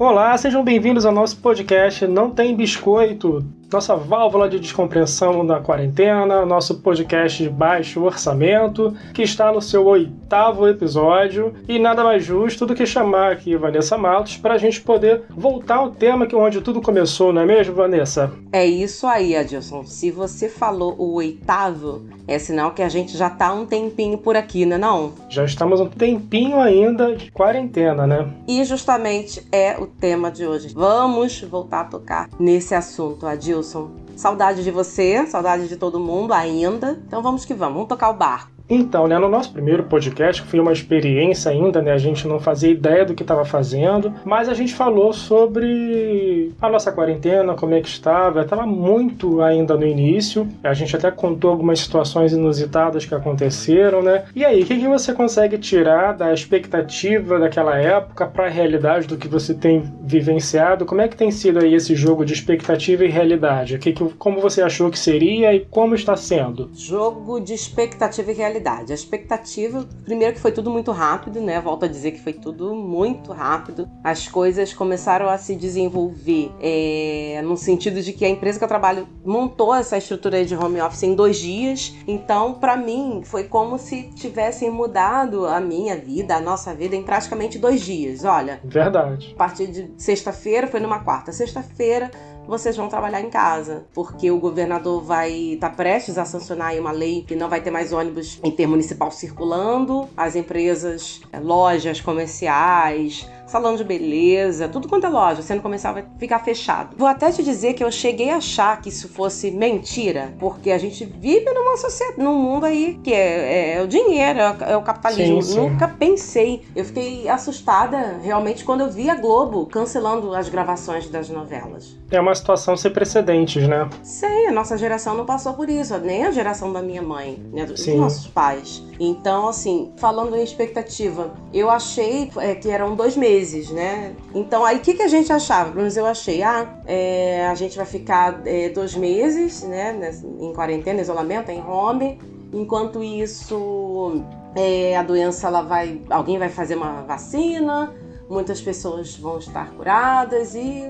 Olá, 0.00 0.38
sejam 0.38 0.62
bem-vindos 0.62 1.04
ao 1.04 1.10
nosso 1.12 1.38
podcast 1.38 2.06
Não 2.06 2.30
Tem 2.30 2.54
Biscoito, 2.54 3.44
nossa 3.70 3.94
válvula 3.94 4.48
de 4.48 4.58
descompressão 4.58 5.42
na 5.42 5.60
quarentena, 5.60 6.46
nosso 6.46 6.76
podcast 6.80 7.42
de 7.42 7.50
baixo 7.50 8.02
orçamento, 8.02 8.96
que 9.12 9.22
está 9.22 9.52
no 9.52 9.60
seu 9.60 9.86
oitavo 9.86 10.66
episódio, 10.66 11.54
e 11.68 11.78
nada 11.78 12.02
mais 12.02 12.24
justo 12.24 12.64
do 12.64 12.74
que 12.74 12.86
chamar 12.86 13.32
aqui 13.32 13.56
Vanessa 13.56 13.98
Matos 13.98 14.38
para 14.38 14.54
a 14.54 14.58
gente 14.58 14.80
poder 14.80 15.22
voltar 15.28 15.76
ao 15.76 15.90
tema 15.90 16.26
que 16.26 16.34
onde 16.34 16.62
tudo 16.62 16.80
começou, 16.80 17.32
não 17.32 17.42
é 17.42 17.46
mesmo, 17.46 17.74
Vanessa? 17.74 18.32
É 18.52 18.64
isso 18.64 19.06
aí, 19.06 19.36
Adilson. 19.36 19.84
Se 19.84 20.10
você 20.10 20.48
falou 20.48 20.94
o 20.98 21.14
oitavo, 21.14 22.06
é 22.26 22.38
sinal 22.38 22.72
que 22.72 22.82
a 22.82 22.88
gente 22.88 23.16
já 23.16 23.28
tá 23.28 23.52
um 23.52 23.66
tempinho 23.66 24.16
por 24.16 24.34
aqui, 24.34 24.64
né 24.64 24.78
não? 24.78 25.12
Já 25.28 25.44
estamos 25.44 25.80
um 25.80 25.88
tempinho 25.88 26.58
ainda 26.58 27.14
de 27.14 27.30
quarentena, 27.30 28.06
né? 28.06 28.32
E 28.46 28.64
justamente 28.64 29.46
é 29.52 29.78
o 29.78 29.86
tema 29.86 30.30
de 30.30 30.46
hoje. 30.46 30.72
Vamos 30.74 31.42
voltar 31.42 31.80
a 31.80 31.84
tocar 31.84 32.30
nesse 32.38 32.74
assunto, 32.74 33.26
Adilson 33.26 33.57
Wilson. 33.58 33.90
Saudade 34.16 34.64
de 34.64 34.70
você, 34.70 35.26
saudade 35.26 35.68
de 35.68 35.76
todo 35.76 36.00
mundo 36.00 36.32
ainda. 36.32 37.00
Então 37.06 37.22
vamos 37.22 37.44
que 37.44 37.54
vamos, 37.54 37.74
vamos 37.74 37.88
tocar 37.88 38.10
o 38.10 38.14
barco. 38.14 38.57
Então, 38.70 39.08
né, 39.08 39.18
no 39.18 39.28
nosso 39.28 39.50
primeiro 39.50 39.84
podcast, 39.84 40.42
que 40.42 40.48
foi 40.48 40.60
uma 40.60 40.72
experiência 40.72 41.50
ainda, 41.50 41.80
né, 41.80 41.92
a 41.92 41.98
gente 41.98 42.28
não 42.28 42.38
fazia 42.38 42.70
ideia 42.70 43.04
do 43.04 43.14
que 43.14 43.22
estava 43.22 43.44
fazendo, 43.44 44.12
mas 44.26 44.48
a 44.48 44.54
gente 44.54 44.74
falou 44.74 45.12
sobre 45.12 46.52
a 46.60 46.68
nossa 46.68 46.92
quarentena, 46.92 47.54
como 47.54 47.74
é 47.74 47.80
que 47.80 47.88
estava, 47.88 48.42
estava 48.42 48.66
muito 48.66 49.40
ainda 49.40 49.74
no 49.74 49.86
início, 49.86 50.46
a 50.62 50.74
gente 50.74 50.94
até 50.94 51.10
contou 51.10 51.50
algumas 51.50 51.80
situações 51.80 52.32
inusitadas 52.32 53.06
que 53.06 53.14
aconteceram, 53.14 54.02
né? 54.02 54.24
E 54.36 54.44
aí, 54.44 54.62
o 54.62 54.66
que, 54.66 54.78
que 54.78 54.86
você 54.86 55.14
consegue 55.14 55.56
tirar 55.56 56.12
da 56.12 56.34
expectativa 56.34 57.38
daquela 57.38 57.78
época 57.78 58.26
para 58.26 58.46
a 58.46 58.50
realidade 58.50 59.06
do 59.06 59.16
que 59.16 59.28
você 59.28 59.54
tem 59.54 59.82
vivenciado? 60.02 60.84
Como 60.84 61.00
é 61.00 61.08
que 61.08 61.16
tem 61.16 61.30
sido 61.30 61.60
aí 61.60 61.74
esse 61.74 61.94
jogo 61.94 62.22
de 62.22 62.34
expectativa 62.34 63.02
e 63.04 63.08
realidade? 63.08 63.78
Que, 63.78 63.92
que, 63.92 64.04
como 64.18 64.40
você 64.40 64.60
achou 64.60 64.90
que 64.90 64.98
seria 64.98 65.54
e 65.54 65.60
como 65.60 65.94
está 65.94 66.16
sendo? 66.16 66.70
Jogo 66.74 67.40
de 67.40 67.54
expectativa 67.54 68.30
e 68.30 68.34
realidade 68.34 68.57
realidade. 68.58 68.92
A 68.92 68.94
expectativa, 68.94 69.88
primeiro 70.04 70.34
que 70.34 70.40
foi 70.40 70.52
tudo 70.52 70.70
muito 70.70 70.90
rápido, 70.90 71.40
né? 71.40 71.60
Volto 71.60 71.84
a 71.84 71.88
dizer 71.88 72.12
que 72.12 72.20
foi 72.20 72.32
tudo 72.32 72.74
muito 72.74 73.32
rápido. 73.32 73.88
As 74.02 74.28
coisas 74.28 74.74
começaram 74.74 75.28
a 75.28 75.38
se 75.38 75.54
desenvolver 75.54 76.52
é, 76.60 77.40
no 77.44 77.56
sentido 77.56 78.02
de 78.02 78.12
que 78.12 78.24
a 78.24 78.28
empresa 78.28 78.58
que 78.58 78.64
eu 78.64 78.68
trabalho 78.68 79.08
montou 79.24 79.74
essa 79.74 79.96
estrutura 79.96 80.44
de 80.44 80.54
home 80.54 80.80
office 80.80 81.04
em 81.04 81.14
dois 81.14 81.38
dias. 81.38 81.94
Então, 82.06 82.54
para 82.54 82.76
mim, 82.76 83.22
foi 83.24 83.44
como 83.44 83.78
se 83.78 84.10
tivessem 84.14 84.70
mudado 84.70 85.46
a 85.46 85.60
minha 85.60 85.96
vida, 85.96 86.36
a 86.36 86.40
nossa 86.40 86.74
vida 86.74 86.96
em 86.96 87.02
praticamente 87.02 87.58
dois 87.58 87.80
dias. 87.80 88.24
Olha. 88.24 88.60
Verdade. 88.64 89.32
A 89.34 89.38
partir 89.38 89.68
de 89.68 89.90
sexta-feira, 89.96 90.66
foi 90.66 90.80
numa 90.80 91.00
quarta. 91.00 91.32
Sexta-feira, 91.32 92.10
vocês 92.48 92.74
vão 92.74 92.88
trabalhar 92.88 93.20
em 93.20 93.28
casa, 93.28 93.84
porque 93.92 94.30
o 94.30 94.38
governador 94.38 95.02
vai 95.02 95.30
estar 95.30 95.68
tá 95.68 95.76
prestes 95.76 96.16
a 96.16 96.24
sancionar 96.24 96.74
uma 96.76 96.90
lei 96.90 97.22
que 97.22 97.36
não 97.36 97.46
vai 97.46 97.60
ter 97.60 97.70
mais 97.70 97.92
ônibus 97.92 98.40
intermunicipal 98.42 99.10
circulando, 99.10 100.08
as 100.16 100.34
empresas, 100.34 101.20
eh, 101.30 101.40
lojas 101.40 102.00
comerciais, 102.00 103.28
salão 103.48 103.74
de 103.74 103.82
beleza, 103.82 104.68
tudo 104.68 104.88
quanto 104.88 105.06
é 105.06 105.08
loja, 105.08 105.42
sendo 105.42 105.62
comercial 105.62 105.94
vai 105.94 106.04
ficar 106.18 106.38
fechado. 106.40 106.94
Vou 106.96 107.08
até 107.08 107.30
te 107.32 107.42
dizer 107.42 107.72
que 107.74 107.82
eu 107.82 107.90
cheguei 107.90 108.30
a 108.30 108.36
achar 108.36 108.80
que 108.80 108.90
isso 108.90 109.08
fosse 109.08 109.50
mentira, 109.50 110.34
porque 110.38 110.70
a 110.70 110.78
gente 110.78 111.04
vive 111.04 111.50
numa 111.52 111.76
sociedade, 111.76 112.20
num 112.22 112.34
mundo 112.34 112.64
aí 112.64 113.00
que 113.02 113.12
é, 113.12 113.16
é, 113.16 113.78
é 113.78 113.82
o 113.82 113.88
dinheiro, 113.88 114.38
é, 114.38 114.56
é 114.72 114.76
o 114.76 114.82
capitalismo. 114.82 115.42
Sim, 115.42 115.52
sim. 115.52 115.60
Nunca 115.60 115.88
pensei. 115.88 116.62
Eu 116.76 116.84
fiquei 116.84 117.28
assustada 117.28 118.18
realmente 118.22 118.64
quando 118.64 118.82
eu 118.82 118.90
vi 118.90 119.08
a 119.08 119.14
Globo 119.14 119.66
cancelando 119.66 120.34
as 120.34 120.48
gravações 120.48 121.08
das 121.08 121.28
novelas. 121.28 121.96
É 122.10 122.20
uma 122.20 122.34
situação 122.34 122.76
sem 122.76 122.90
precedentes, 122.90 123.66
né? 123.66 123.88
Sei, 124.02 124.46
a 124.46 124.52
nossa 124.52 124.76
geração 124.76 125.14
não 125.14 125.24
passou 125.24 125.54
por 125.54 125.68
isso, 125.68 125.96
nem 125.98 126.24
a 126.24 126.30
geração 126.30 126.72
da 126.72 126.82
minha 126.82 127.02
mãe, 127.02 127.42
né, 127.52 127.64
dos 127.64 127.80
sim. 127.80 127.96
nossos 127.96 128.26
pais. 128.26 128.82
Então, 129.00 129.48
assim, 129.48 129.92
falando 129.96 130.36
em 130.36 130.42
expectativa, 130.42 131.32
eu 131.52 131.70
achei 131.70 132.30
é, 132.38 132.54
que 132.54 132.68
eram 132.68 132.96
dois 132.96 133.16
meses 133.16 133.37
meses, 133.38 133.70
né? 133.70 134.14
Então 134.34 134.64
aí 134.64 134.78
o 134.78 134.80
que, 134.80 134.94
que 134.94 135.02
a 135.02 135.08
gente 135.08 135.32
achava? 135.32 135.70
Pelo 135.70 135.78
menos 135.78 135.96
eu 135.96 136.06
achei, 136.06 136.42
ah, 136.42 136.80
é, 136.86 137.46
a 137.46 137.54
gente 137.54 137.76
vai 137.76 137.86
ficar 137.86 138.42
é, 138.44 138.68
dois 138.68 138.94
meses, 138.94 139.62
né, 139.62 140.12
em 140.40 140.52
quarentena, 140.52 141.00
isolamento, 141.00 141.50
em 141.50 141.62
home. 141.62 142.18
Enquanto 142.52 143.02
isso, 143.02 144.22
é, 144.56 144.96
a 144.96 145.02
doença 145.02 145.46
ela 145.46 145.62
vai, 145.62 146.00
alguém 146.10 146.38
vai 146.38 146.48
fazer 146.48 146.76
uma 146.76 147.02
vacina, 147.02 147.94
muitas 148.28 148.60
pessoas 148.60 149.16
vão 149.16 149.38
estar 149.38 149.70
curadas 149.72 150.54
e 150.54 150.84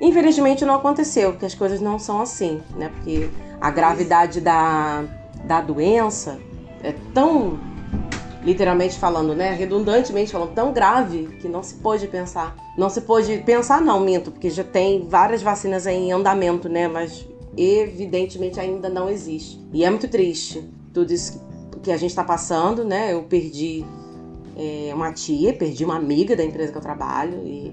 infelizmente 0.00 0.64
não 0.64 0.74
aconteceu, 0.74 1.32
porque 1.32 1.46
as 1.46 1.54
coisas 1.54 1.80
não 1.80 1.98
são 1.98 2.20
assim, 2.20 2.60
né? 2.76 2.90
Porque 2.94 3.30
a 3.60 3.70
gravidade 3.70 4.40
da, 4.40 5.04
da 5.44 5.60
doença 5.60 6.38
é 6.82 6.94
tão 7.14 7.58
literalmente 8.44 8.98
falando, 8.98 9.34
né, 9.34 9.52
redundantemente 9.52 10.30
falando, 10.30 10.52
tão 10.52 10.72
grave 10.72 11.28
que 11.40 11.48
não 11.48 11.62
se 11.62 11.76
pôde 11.76 12.06
pensar. 12.06 12.54
Não 12.76 12.90
se 12.90 13.00
pôde 13.00 13.38
pensar, 13.38 13.80
não, 13.80 14.00
minto, 14.00 14.30
porque 14.30 14.50
já 14.50 14.64
tem 14.64 15.06
várias 15.08 15.42
vacinas 15.42 15.86
em 15.86 16.12
andamento, 16.12 16.68
né, 16.68 16.86
mas 16.86 17.26
evidentemente 17.56 18.60
ainda 18.60 18.88
não 18.88 19.08
existe. 19.08 19.60
E 19.72 19.84
é 19.84 19.90
muito 19.90 20.08
triste 20.08 20.62
tudo 20.92 21.12
isso 21.12 21.42
que 21.82 21.92
a 21.92 21.96
gente 21.96 22.10
está 22.10 22.24
passando, 22.24 22.84
né? 22.84 23.12
Eu 23.12 23.22
perdi 23.24 23.84
é, 24.56 24.90
uma 24.94 25.12
tia, 25.12 25.52
perdi 25.52 25.84
uma 25.84 25.96
amiga 25.96 26.34
da 26.34 26.44
empresa 26.44 26.72
que 26.72 26.78
eu 26.78 26.82
trabalho 26.82 27.38
e 27.44 27.72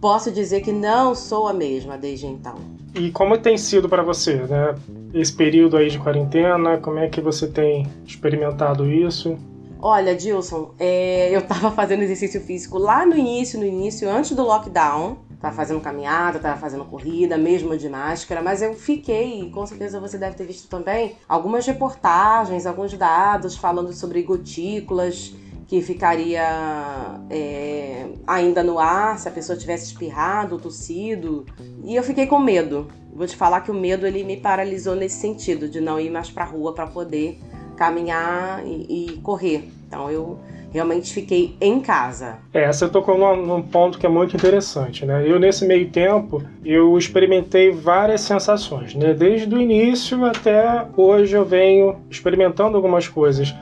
posso 0.00 0.30
dizer 0.30 0.62
que 0.62 0.72
não 0.72 1.14
sou 1.14 1.46
a 1.46 1.52
mesma 1.52 1.96
desde 1.98 2.26
então. 2.26 2.54
E 2.94 3.10
como 3.10 3.36
tem 3.36 3.58
sido 3.58 3.88
para 3.88 4.02
você, 4.02 4.36
né? 4.36 4.74
Esse 5.12 5.32
período 5.32 5.76
aí 5.76 5.90
de 5.90 5.98
quarentena, 5.98 6.78
como 6.78 6.98
é 6.98 7.08
que 7.08 7.20
você 7.20 7.46
tem 7.46 7.86
experimentado 8.06 8.90
isso? 8.90 9.36
Olha, 9.78 10.14
Dilson, 10.16 10.74
é, 10.78 11.28
eu 11.30 11.42
tava 11.42 11.70
fazendo 11.70 12.02
exercício 12.02 12.40
físico 12.40 12.78
lá 12.78 13.04
no 13.04 13.16
início, 13.16 13.58
no 13.58 13.66
início, 13.66 14.08
antes 14.08 14.32
do 14.32 14.42
lockdown. 14.42 15.18
Tava 15.40 15.54
fazendo 15.54 15.80
caminhada, 15.80 16.38
tava 16.38 16.58
fazendo 16.58 16.84
corrida, 16.86 17.36
mesmo 17.36 17.76
de 17.76 17.88
máscara, 17.90 18.40
mas 18.40 18.62
eu 18.62 18.72
fiquei, 18.72 19.50
com 19.50 19.66
certeza 19.66 20.00
você 20.00 20.16
deve 20.16 20.34
ter 20.34 20.44
visto 20.44 20.66
também, 20.66 21.16
algumas 21.28 21.66
reportagens, 21.66 22.64
alguns 22.64 22.94
dados 22.94 23.54
falando 23.54 23.92
sobre 23.92 24.22
gotículas 24.22 25.34
que 25.66 25.82
ficaria 25.82 27.20
é, 27.28 28.06
ainda 28.26 28.62
no 28.62 28.78
ar 28.78 29.18
se 29.18 29.28
a 29.28 29.32
pessoa 29.32 29.58
tivesse 29.58 29.86
espirrado, 29.86 30.58
tossido. 30.58 31.44
E 31.84 31.94
eu 31.94 32.02
fiquei 32.02 32.26
com 32.26 32.38
medo. 32.38 32.88
Vou 33.12 33.26
te 33.26 33.34
falar 33.34 33.62
que 33.62 33.70
o 33.70 33.74
medo 33.74 34.06
ele 34.06 34.22
me 34.22 34.36
paralisou 34.36 34.94
nesse 34.94 35.16
sentido, 35.16 35.68
de 35.68 35.80
não 35.80 35.98
ir 35.98 36.10
mais 36.10 36.30
pra 36.30 36.44
rua 36.44 36.74
para 36.74 36.86
poder 36.86 37.40
caminhar 37.76 38.64
e, 38.66 39.12
e 39.12 39.20
correr. 39.22 39.68
Então 39.86 40.10
eu 40.10 40.38
realmente 40.72 41.12
fiquei 41.12 41.56
em 41.60 41.80
casa. 41.80 42.36
É, 42.52 42.70
você 42.70 42.88
tocou 42.88 43.16
num, 43.16 43.46
num, 43.46 43.62
ponto 43.62 43.98
que 43.98 44.04
é 44.04 44.08
muito 44.08 44.36
interessante, 44.36 45.06
né? 45.06 45.24
Eu 45.26 45.38
nesse 45.38 45.66
meio 45.66 45.88
tempo 45.88 46.42
eu 46.64 46.98
experimentei 46.98 47.70
várias 47.70 48.20
sensações, 48.22 48.94
né? 48.94 49.14
Desde 49.14 49.54
o 49.54 49.60
início 49.60 50.24
até 50.24 50.86
hoje 50.96 51.34
eu 51.34 51.44
venho 51.44 51.96
experimentando 52.10 52.76
algumas 52.76 53.08
coisas. 53.08 53.54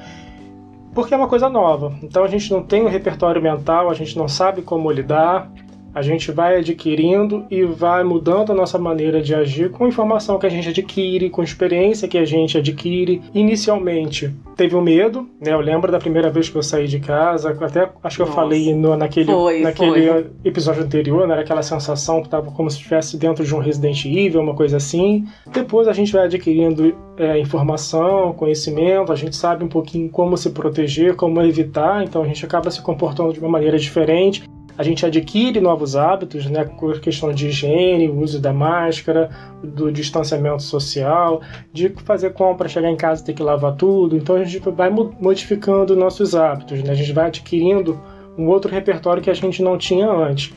Porque 0.94 1.12
é 1.12 1.16
uma 1.16 1.28
coisa 1.28 1.48
nova. 1.48 1.92
Então 2.02 2.24
a 2.24 2.28
gente 2.28 2.50
não 2.52 2.62
tem 2.62 2.82
um 2.82 2.88
repertório 2.88 3.42
mental, 3.42 3.90
a 3.90 3.94
gente 3.94 4.16
não 4.16 4.28
sabe 4.28 4.62
como 4.62 4.90
lidar, 4.90 5.50
a 5.94 6.02
gente 6.02 6.32
vai 6.32 6.56
adquirindo 6.56 7.44
e 7.50 7.62
vai 7.62 8.02
mudando 8.02 8.50
a 8.50 8.54
nossa 8.54 8.78
maneira 8.78 9.22
de 9.22 9.34
agir 9.34 9.70
com 9.70 9.84
a 9.84 9.88
informação 9.88 10.38
que 10.38 10.46
a 10.46 10.50
gente 10.50 10.68
adquire, 10.68 11.30
com 11.30 11.40
a 11.40 11.44
experiência 11.44 12.08
que 12.08 12.18
a 12.18 12.24
gente 12.24 12.58
adquire. 12.58 13.22
Inicialmente, 13.32 14.34
teve 14.56 14.74
o 14.74 14.80
um 14.80 14.82
medo, 14.82 15.28
né? 15.40 15.52
Eu 15.52 15.60
lembro 15.60 15.92
da 15.92 15.98
primeira 15.98 16.30
vez 16.30 16.48
que 16.48 16.56
eu 16.56 16.62
saí 16.62 16.88
de 16.88 16.98
casa, 16.98 17.50
até 17.50 17.88
acho 18.02 18.16
que 18.16 18.22
eu 18.22 18.26
Nossa. 18.26 18.40
falei 18.40 18.74
no, 18.74 18.96
naquele, 18.96 19.30
foi, 19.30 19.60
naquele 19.60 20.08
foi. 20.08 20.26
episódio 20.44 20.82
anterior, 20.82 21.28
né? 21.28 21.38
Aquela 21.38 21.62
sensação 21.62 22.20
que 22.20 22.26
estava 22.26 22.50
como 22.50 22.68
se 22.68 22.78
estivesse 22.78 23.16
dentro 23.16 23.44
de 23.44 23.54
um 23.54 23.58
Resident 23.58 24.04
Evil, 24.04 24.40
uma 24.40 24.54
coisa 24.54 24.78
assim. 24.78 25.26
Depois 25.52 25.86
a 25.86 25.92
gente 25.92 26.12
vai 26.12 26.24
adquirindo 26.24 26.94
é, 27.16 27.38
informação, 27.38 28.32
conhecimento, 28.32 29.12
a 29.12 29.16
gente 29.16 29.36
sabe 29.36 29.64
um 29.64 29.68
pouquinho 29.68 30.08
como 30.10 30.36
se 30.36 30.50
proteger, 30.50 31.14
como 31.14 31.40
evitar, 31.40 32.02
então 32.02 32.22
a 32.22 32.26
gente 32.26 32.44
acaba 32.44 32.70
se 32.70 32.82
comportando 32.82 33.32
de 33.32 33.38
uma 33.38 33.48
maneira 33.48 33.78
diferente 33.78 34.44
a 34.76 34.82
gente 34.82 35.06
adquire 35.06 35.60
novos 35.60 35.94
hábitos, 35.94 36.46
né, 36.46 36.64
com 36.64 36.90
a 36.90 36.98
questão 36.98 37.32
de 37.32 37.48
higiene, 37.48 38.08
o 38.08 38.20
uso 38.20 38.40
da 38.40 38.52
máscara, 38.52 39.30
do 39.62 39.92
distanciamento 39.92 40.62
social, 40.62 41.40
de 41.72 41.90
fazer 42.04 42.32
compra, 42.32 42.68
chegar 42.68 42.90
em 42.90 42.96
casa 42.96 43.22
e 43.22 43.26
ter 43.26 43.32
que 43.34 43.42
lavar 43.42 43.76
tudo. 43.76 44.16
Então 44.16 44.36
a 44.36 44.44
gente 44.44 44.58
vai 44.70 44.90
modificando 44.90 45.96
nossos 45.96 46.34
hábitos, 46.34 46.82
né? 46.82 46.90
a 46.90 46.94
gente 46.94 47.12
vai 47.12 47.26
adquirindo 47.26 48.00
um 48.36 48.48
outro 48.48 48.70
repertório 48.70 49.22
que 49.22 49.30
a 49.30 49.34
gente 49.34 49.62
não 49.62 49.78
tinha 49.78 50.10
antes. 50.10 50.52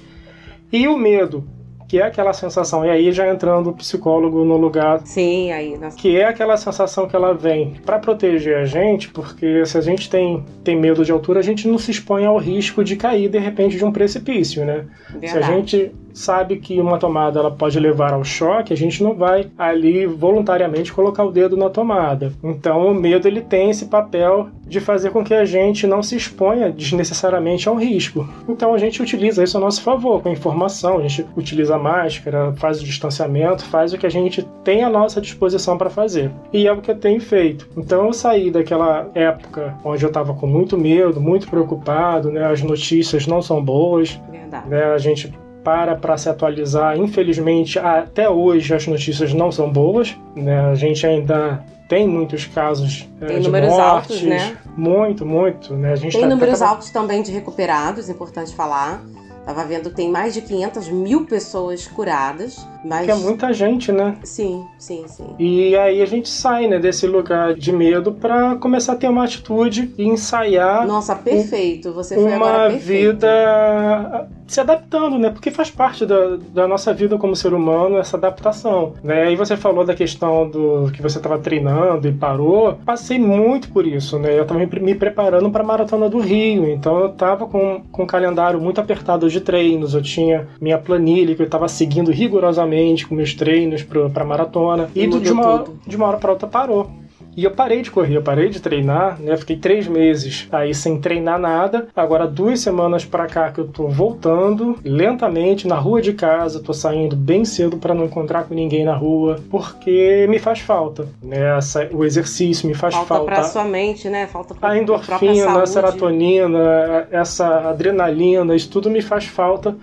E 0.72 0.88
o 0.88 0.98
medo 0.98 1.48
que 1.88 2.00
é 2.00 2.04
aquela 2.04 2.34
sensação, 2.34 2.86
e 2.86 2.90
aí 2.90 3.12
já 3.12 3.30
entrando 3.32 3.70
o 3.70 3.74
psicólogo 3.74 4.44
no 4.44 4.58
lugar. 4.58 5.02
Sim, 5.06 5.52
aí. 5.52 5.78
Nossa. 5.78 5.98
Que 5.98 6.18
é 6.18 6.26
aquela 6.26 6.58
sensação 6.58 7.08
que 7.08 7.16
ela 7.16 7.34
vem 7.34 7.76
para 7.86 7.98
proteger 7.98 8.58
a 8.58 8.66
gente, 8.66 9.10
porque 9.10 9.66
se 9.66 9.78
a 9.78 9.82
gente 9.82 10.10
tem, 10.10 10.44
tem 10.64 10.78
medo 10.78 11.06
de 11.06 11.12
altura, 11.12 11.40
a 11.40 11.44
gente 11.44 11.68
não 11.68 11.78
se 11.78 11.92
expõe 11.92 12.26
ao 12.26 12.38
risco 12.38 12.84
de 12.84 12.96
cair 12.96 13.30
de 13.30 13.40
repente 13.40 13.78
de 13.78 13.86
um 13.86 13.92
precipício, 13.92 14.66
né? 14.66 14.86
Verdade. 15.10 15.32
Se 15.32 15.38
a 15.38 15.42
gente 15.42 15.92
sabe 16.18 16.58
que 16.58 16.80
uma 16.82 16.98
tomada 16.98 17.40
ela 17.40 17.52
pode 17.52 17.80
levar 17.80 18.14
ao 18.14 18.24
choque, 18.24 18.74
a 18.74 18.78
gente 18.78 19.04
não 19.04 19.14
vai 19.14 19.48
ali 19.58 20.06
voluntariamente 20.06 20.92
colocar 20.92 21.24
o 21.24 21.32
dedo 21.32 21.56
na 21.56 21.70
tomada. 21.70 22.34
Então 22.44 22.88
o 22.88 22.94
medo 22.94 23.28
ele 23.28 23.42
tem 23.42 23.70
esse 23.70 23.86
papel 23.86 24.50
de 24.66 24.80
fazer 24.80 25.12
com 25.12 25.24
que 25.24 25.34
a 25.34 25.46
gente 25.46 25.86
não 25.86 26.02
se 26.02 26.16
exponha 26.16 26.72
desnecessariamente 26.72 27.70
a 27.70 27.72
um 27.72 27.76
risco. 27.76 28.28
Então 28.50 28.74
a 28.74 28.78
gente 28.78 29.02
utiliza 29.02 29.44
isso 29.44 29.58
a 29.58 29.60
nosso 29.60 29.82
favor, 29.82 30.22
com 30.22 30.30
a 30.30 30.32
informação, 30.32 30.98
a 30.98 31.02
gente 31.02 31.26
utiliza 31.36 31.76
a 31.76 31.80
máscara, 31.80 32.54
faz 32.58 32.82
o 32.82 32.84
distanciamento, 32.84 33.64
faz 33.66 33.94
o 33.94 33.98
que 33.98 34.06
a 34.06 34.12
gente 34.12 34.44
tem 34.64 34.84
à 34.84 34.90
nossa 34.90 35.22
disposição 35.22 35.78
para 35.78 35.90
fazer. 35.90 36.32
E 36.52 36.68
é 36.68 36.72
o 36.72 36.82
que 36.82 36.92
eu 36.92 36.98
tenho 36.98 37.22
feito. 37.22 37.70
Então 37.78 38.06
eu 38.06 38.14
saí 38.14 38.50
daquela 38.50 39.10
época 39.14 39.78
onde 39.84 40.04
eu 40.04 40.10
estava 40.10 40.34
com 40.34 40.48
muito 40.48 40.78
medo, 40.78 41.22
muito 41.22 41.48
preocupado, 41.48 42.32
né? 42.32 42.46
As 42.46 42.62
notícias 42.62 43.28
não 43.28 43.42
são 43.42 43.64
boas. 43.64 44.20
Verdade. 44.32 44.70
Né? 44.70 44.84
A 44.86 44.98
gente 44.98 45.32
para 45.68 45.98
para 45.98 46.18
se 46.18 46.30
atualizar. 46.30 46.98
Infelizmente, 46.98 47.78
até 47.78 48.30
hoje 48.30 48.74
as 48.74 48.88
notícias 48.88 49.34
não 49.34 49.52
são 49.52 49.70
boas. 49.70 50.16
Né? 50.34 50.62
A 50.62 50.76
gente 50.76 51.06
ainda 51.06 51.62
tem 51.90 52.08
muitos 52.08 52.46
casos 52.46 53.06
é, 53.20 53.26
tem 53.26 53.40
de 53.40 53.48
números 53.48 53.72
mortes, 53.72 54.12
altos, 54.12 54.22
né? 54.22 54.58
Muito, 54.78 55.26
muito. 55.26 55.74
Né? 55.74 55.92
A 55.92 55.96
gente 55.98 56.14
tem 56.14 56.22
tá, 56.22 56.30
números 56.30 56.62
altos 56.62 56.90
também 56.90 57.22
de 57.22 57.34
recuperados, 57.34 58.08
importante 58.08 58.56
falar. 58.56 59.04
Tava 59.46 59.66
vendo, 59.66 59.90
tem 59.90 60.10
mais 60.10 60.34
de 60.34 60.42
500 60.42 60.88
mil 60.88 61.26
pessoas 61.26 61.86
curadas. 61.86 62.66
Mas... 62.88 63.06
Que 63.06 63.12
é 63.12 63.16
muita 63.16 63.52
gente, 63.54 63.92
né? 63.92 64.18
Sim, 64.24 64.66
sim, 64.78 65.06
sim. 65.08 65.36
E 65.38 65.76
aí 65.76 66.02
a 66.02 66.06
gente 66.06 66.30
sai, 66.30 66.68
né, 66.68 66.80
desse 66.80 67.06
lugar 67.06 67.54
de 67.54 67.72
medo 67.72 68.14
para 68.14 68.56
começar 68.56 68.94
a 68.94 68.96
ter 68.96 69.10
uma 69.10 69.24
atitude 69.24 69.94
e 69.98 70.08
ensaiar. 70.08 70.88
Nossa, 70.88 71.16
perfeito. 71.16 71.92
Você 71.94 72.16
foi 72.16 72.24
uma 72.24 72.36
agora 72.36 72.70
perfeito. 72.72 72.86
vida 72.86 74.28
se 74.48 74.62
adaptando, 74.62 75.20
né? 75.20 75.30
Porque 75.30 75.52
faz 75.52 75.70
parte 75.70 76.06
da, 76.06 76.38
da 76.54 76.68
nossa 76.68 76.94
vida 76.94 77.18
como 77.18 77.36
ser 77.36 77.54
humano 77.54 77.98
essa 77.98 78.16
adaptação, 78.18 78.94
né? 79.04 79.32
E 79.32 79.36
você 79.36 79.58
falou 79.58 79.84
da 79.84 79.94
questão 79.94 80.50
do 80.50 80.90
que 80.92 81.02
você 81.02 81.18
estava 81.18 81.38
treinando 81.38 82.08
e 82.08 82.14
parou. 82.14 82.78
Passei 82.86 83.20
muito 83.20 83.70
por 83.70 83.86
isso, 83.86 84.18
né? 84.18 84.38
Eu 84.38 84.44
estava 84.44 84.60
me 84.60 84.96
preparando 84.96 85.52
para 85.52 85.64
a 85.64 85.66
maratona 85.66 86.10
do 86.10 86.20
Rio, 86.20 86.70
então 86.70 87.00
eu 87.00 87.08
estava 87.08 87.46
com, 87.46 87.84
com 87.92 88.04
um 88.04 88.08
calendário 88.08 88.60
muito 88.60 88.80
apertado 88.80 89.30
de 89.30 89.42
treinos. 89.42 89.94
Eu 89.94 90.02
tinha 90.02 90.48
minha 90.62 90.78
planilha 90.78 91.36
que 91.36 91.42
eu 91.42 91.46
estava 91.46 91.68
seguindo 91.68 92.12
rigorosamente 92.12 92.77
com 93.08 93.16
meus 93.16 93.34
treinos 93.34 93.84
para 93.84 94.24
maratona 94.24 94.90
e, 94.96 95.04
e 95.04 95.08
de 95.08 95.32
uma, 95.32 95.66
de 95.86 95.96
uma 95.96 96.08
hora 96.08 96.18
para 96.18 96.32
outra 96.32 96.48
parou. 96.48 96.90
E 97.38 97.44
eu 97.44 97.52
parei 97.52 97.84
de 97.84 97.92
correr, 97.92 98.16
eu 98.16 98.24
parei 98.24 98.50
de 98.50 98.60
treinar, 98.60 99.22
né? 99.22 99.38
Fiquei 99.38 99.58
três 99.58 99.88
meses 99.88 100.48
aí 100.52 100.74
sem 100.74 101.00
treinar 101.00 101.38
nada. 101.38 101.88
Agora, 101.96 102.26
duas 102.26 102.60
semanas 102.62 103.06
para 103.06 103.28
cá 103.28 103.52
que 103.52 103.60
eu 103.60 103.68
tô 103.68 103.88
voltando 103.88 104.76
lentamente 104.84 105.68
na 105.68 105.76
rua 105.76 106.02
de 106.02 106.14
casa, 106.14 106.60
tô 106.60 106.74
saindo 106.74 107.16
bem 107.16 107.46
cedo 107.46 107.78
para 107.78 107.94
não 107.94 108.06
encontrar 108.06 108.46
com 108.46 108.56
ninguém 108.56 108.84
na 108.84 108.96
rua, 108.96 109.40
porque 109.52 110.26
me 110.28 110.40
faz 110.40 110.62
falta, 110.62 111.08
né? 111.22 111.56
Essa, 111.56 111.88
o 111.94 112.04
exercício 112.04 112.68
me 112.68 112.74
faz 112.74 112.96
falta. 112.96 113.08
Falta 113.08 113.26
pra 113.26 113.44
sua 113.44 113.66
mente, 113.66 114.10
né? 114.10 114.26
Falta 114.26 114.56
pra 114.56 114.70
a 114.70 114.78
endorfina, 114.80 115.62
a 115.62 115.66
serotonina, 115.68 117.08
essa 117.12 117.70
adrenalina, 117.70 118.56
isso 118.56 118.72
tudo 118.72 118.90
me 118.90 119.04
faz 119.04 119.26
falta 119.26 119.78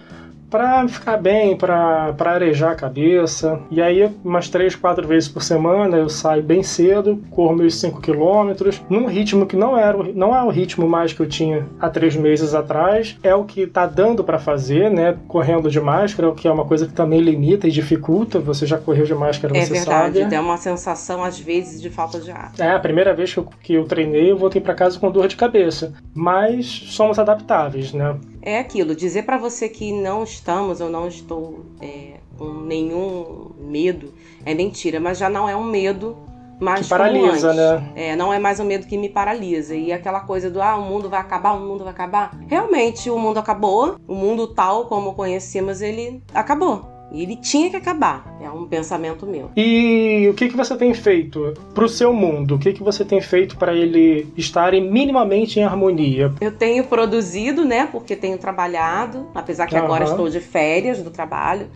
para 0.54 0.86
ficar 0.86 1.16
bem, 1.16 1.56
para 1.56 2.14
arejar 2.26 2.70
a 2.70 2.74
cabeça. 2.76 3.58
E 3.72 3.82
aí, 3.82 4.08
umas 4.24 4.48
três, 4.48 4.76
quatro 4.76 5.04
vezes 5.04 5.28
por 5.28 5.42
semana, 5.42 5.96
eu 5.96 6.08
saio 6.08 6.44
bem 6.44 6.62
cedo, 6.62 7.20
corro 7.28 7.56
meus 7.56 7.74
5 7.80 8.00
quilômetros, 8.00 8.80
num 8.88 9.06
ritmo 9.06 9.46
que 9.46 9.56
não 9.56 9.76
era 9.76 9.98
não 10.14 10.36
é 10.36 10.40
o 10.44 10.50
ritmo 10.50 10.88
mais 10.88 11.12
que 11.12 11.20
eu 11.20 11.26
tinha 11.26 11.66
há 11.80 11.90
três 11.90 12.14
meses 12.14 12.54
atrás. 12.54 13.18
É 13.20 13.34
o 13.34 13.42
que 13.42 13.66
tá 13.66 13.84
dando 13.84 14.22
para 14.22 14.38
fazer, 14.38 14.92
né? 14.92 15.16
Correndo 15.26 15.68
de 15.68 15.80
máscara, 15.80 16.28
o 16.28 16.34
que 16.36 16.46
é 16.46 16.52
uma 16.52 16.64
coisa 16.64 16.86
que 16.86 16.92
também 16.92 17.20
limita 17.20 17.66
e 17.66 17.70
dificulta. 17.72 18.38
Você 18.38 18.64
já 18.64 18.78
correu 18.78 19.04
de 19.04 19.14
máscara, 19.14 19.56
é 19.56 19.64
você 19.64 19.72
verdade, 19.72 20.20
sabe. 20.20 20.34
É 20.36 20.40
uma 20.40 20.56
sensação, 20.56 21.24
às 21.24 21.36
vezes, 21.36 21.82
de 21.82 21.90
falta 21.90 22.20
de 22.20 22.30
ar. 22.30 22.52
É, 22.60 22.70
a 22.70 22.78
primeira 22.78 23.12
vez 23.12 23.32
que 23.32 23.40
eu, 23.40 23.48
que 23.60 23.74
eu 23.74 23.84
treinei, 23.86 24.30
eu 24.30 24.36
voltei 24.36 24.60
para 24.60 24.74
casa 24.74 25.00
com 25.00 25.10
dor 25.10 25.26
de 25.26 25.34
cabeça. 25.34 25.92
Mas 26.14 26.66
somos 26.66 27.18
adaptáveis, 27.18 27.92
né? 27.92 28.16
É 28.44 28.58
aquilo, 28.58 28.94
dizer 28.94 29.23
para 29.23 29.38
você 29.38 29.69
que 29.69 29.91
não 29.91 30.23
estamos 30.23 30.81
ou 30.81 30.91
não 30.91 31.08
estou 31.08 31.64
é, 31.81 32.19
com 32.37 32.52
nenhum 32.52 33.50
medo 33.58 34.12
é 34.44 34.55
mentira, 34.55 35.00
mas 35.00 35.17
já 35.17 35.31
não 35.31 35.49
é 35.49 35.56
um 35.56 35.64
medo 35.64 36.14
mais 36.61 36.82
que 36.82 36.91
paralisa, 36.91 37.55
né? 37.55 37.93
É, 37.96 38.14
não 38.14 38.32
é 38.32 38.38
mais 38.38 38.61
um 38.61 38.64
medo 38.64 38.87
que 38.87 38.96
me 38.96 39.08
paralisa. 39.08 39.75
E 39.75 39.93
aquela 39.93 40.20
coisa 40.20 40.50
do 40.50 40.62
ah, 40.62 40.76
o 40.76 40.82
mundo 40.82 41.08
vai 41.08 41.20
acabar, 41.20 41.52
o 41.52 41.61
mundo 41.61 41.85
vai 41.85 41.93
acabar. 41.93 42.38
Realmente, 42.46 43.11
o 43.11 43.19
mundo 43.19 43.38
acabou, 43.38 43.96
o 44.06 44.14
mundo 44.14 44.47
tal 44.47 44.87
como 44.87 45.14
conhecemos, 45.14 45.81
ele 45.81 46.23
acabou. 46.32 46.94
E 47.12 47.22
ele 47.22 47.36
tinha 47.36 47.70
que 47.70 47.76
acabar. 47.76 48.36
É 48.40 48.50
um 48.50 48.66
pensamento 48.66 49.26
meu. 49.26 49.50
E 49.56 50.26
o 50.30 50.34
que, 50.34 50.48
que 50.48 50.56
você 50.56 50.76
tem 50.76 50.92
feito 50.92 51.54
pro 51.74 51.88
seu 51.88 52.12
mundo? 52.12 52.56
O 52.56 52.58
que, 52.58 52.72
que 52.72 52.82
você 52.82 53.04
tem 53.04 53.20
feito 53.20 53.56
para 53.56 53.72
ele 53.72 54.26
estar 54.36 54.72
minimamente 54.72 55.60
em 55.60 55.64
harmonia? 55.64 56.32
Eu 56.40 56.52
tenho 56.52 56.84
produzido, 56.84 57.64
né? 57.64 57.88
Porque 57.90 58.16
tenho 58.16 58.38
trabalhado, 58.38 59.28
apesar 59.34 59.66
que 59.66 59.76
uhum. 59.76 59.84
agora 59.84 60.04
estou 60.04 60.28
de 60.28 60.40
férias 60.40 61.02
do 61.02 61.10
trabalho 61.10 61.68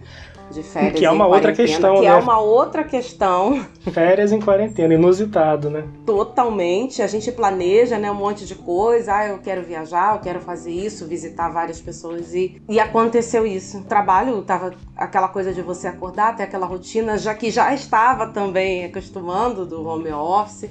de 0.51 0.63
férias 0.63 0.99
que 0.99 1.05
é 1.05 1.11
uma 1.11 1.27
outra 1.27 1.53
questão, 1.53 1.95
que 2.01 2.07
é 2.07 2.11
né? 2.11 2.17
é 2.17 2.21
uma 2.21 2.41
outra 2.41 2.85
questão. 2.85 3.67
Férias 3.93 4.33
em 4.33 4.41
quarentena, 4.41 4.95
inusitado, 4.95 5.71
né? 5.71 5.85
Totalmente. 6.05 7.03
A 7.03 7.07
gente 7.07 7.31
planeja, 7.33 7.99
né, 7.99 8.11
um 8.11 8.15
monte 8.15 8.47
de 8.47 8.55
coisa. 8.55 9.15
Ah, 9.15 9.29
eu 9.29 9.39
quero 9.39 9.63
viajar, 9.63 10.15
eu 10.15 10.21
quero 10.21 10.41
fazer 10.41 10.71
isso, 10.71 11.07
visitar 11.07 11.49
várias 11.49 11.81
pessoas 11.81 12.35
e 12.35 12.61
e 12.69 12.79
aconteceu 12.81 13.47
isso. 13.47 13.79
O 13.79 13.85
trabalho 13.85 14.41
tava 14.43 14.75
aquela 14.97 15.29
coisa 15.29 15.53
de 15.53 15.63
você 15.63 15.87
acordar, 15.87 16.37
ter 16.37 16.45
aquela 16.45 16.67
rotina, 16.67 17.17
já 17.17 17.35
que 17.35 17.51
já 17.51 17.73
estava 17.75 18.29
também 18.29 18.85
acostumando 18.85 19.65
do 19.65 19.87
home 19.87 20.11
office, 20.11 20.71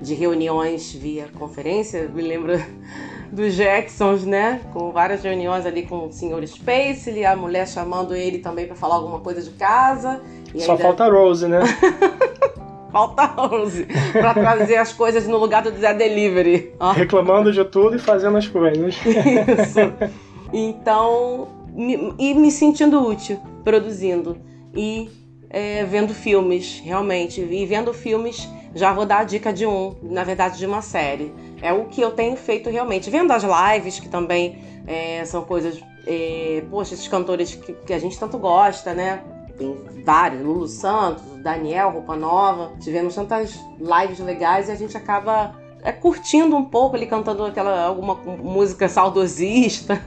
de 0.00 0.14
reuniões 0.14 0.92
via 0.92 1.28
conferência. 1.38 2.08
Me 2.08 2.22
lembro 2.22 2.52
dos 3.32 3.54
Jacksons, 3.54 4.24
né? 4.24 4.60
Com 4.72 4.90
várias 4.90 5.22
reuniões 5.22 5.66
ali 5.66 5.82
com 5.82 6.06
o 6.06 6.12
Sr. 6.12 6.46
Spacely, 6.46 7.24
a 7.24 7.36
mulher 7.36 7.66
chamando 7.66 8.14
ele 8.14 8.38
também 8.38 8.66
para 8.66 8.76
falar 8.76 8.96
alguma 8.96 9.20
coisa 9.20 9.42
de 9.42 9.50
casa. 9.50 10.20
Só 10.56 10.72
ainda... 10.72 10.82
falta 10.82 11.04
a 11.04 11.10
Rose, 11.10 11.46
né? 11.46 11.60
falta 12.90 13.22
a 13.22 13.26
Rose 13.26 13.86
para 14.12 14.34
trazer 14.34 14.76
as 14.76 14.92
coisas 14.92 15.26
no 15.26 15.36
lugar 15.36 15.62
do 15.62 15.70
Zé 15.78 15.92
Delivery. 15.94 16.72
Reclamando 16.94 17.52
de 17.52 17.64
tudo 17.64 17.96
e 17.96 17.98
fazendo 17.98 18.38
as 18.38 18.48
coisas. 18.48 18.94
Isso. 19.04 19.78
Então, 20.52 21.48
me, 21.74 22.14
e 22.18 22.34
me 22.34 22.50
sentindo 22.50 23.06
útil, 23.06 23.38
produzindo 23.62 24.38
e 24.74 25.10
é, 25.50 25.84
vendo 25.84 26.14
filmes, 26.14 26.80
realmente. 26.84 27.40
E 27.40 27.66
vendo 27.66 27.92
filmes, 27.92 28.48
já 28.74 28.92
vou 28.92 29.06
dar 29.06 29.18
a 29.18 29.24
dica 29.24 29.52
de 29.52 29.66
um, 29.66 29.94
na 30.02 30.24
verdade, 30.24 30.58
de 30.58 30.66
uma 30.66 30.82
série 30.82 31.32
é 31.60 31.72
o 31.72 31.86
que 31.86 32.00
eu 32.00 32.10
tenho 32.10 32.36
feito 32.36 32.70
realmente. 32.70 33.10
Vendo 33.10 33.32
as 33.32 33.42
lives, 33.42 33.98
que 33.98 34.08
também 34.08 34.58
é, 34.86 35.24
são 35.24 35.42
coisas. 35.42 35.80
É, 36.06 36.62
poxa, 36.70 36.94
esses 36.94 37.08
cantores 37.08 37.54
que, 37.54 37.72
que, 37.72 37.92
a 37.92 37.98
gente 37.98 38.18
tanto 38.18 38.38
gosta, 38.38 38.94
né? 38.94 39.22
Tem 39.58 39.76
vários, 40.04 40.42
Lulu 40.42 40.68
Santos, 40.68 41.22
Daniel, 41.42 41.90
Roupa 41.90 42.16
Nova. 42.16 42.72
Tivemos 42.80 43.14
tantas 43.14 43.58
lives 43.78 44.18
legais 44.20 44.68
e 44.68 44.72
a 44.72 44.74
gente 44.76 44.96
acaba 44.96 45.54
é, 45.82 45.92
curtindo 45.92 46.56
um 46.56 46.64
pouco 46.64 46.96
ele 46.96 47.06
cantando 47.06 47.44
aquela 47.44 47.84
alguma 47.84 48.14
música 48.14 48.88
saudosista. 48.88 50.00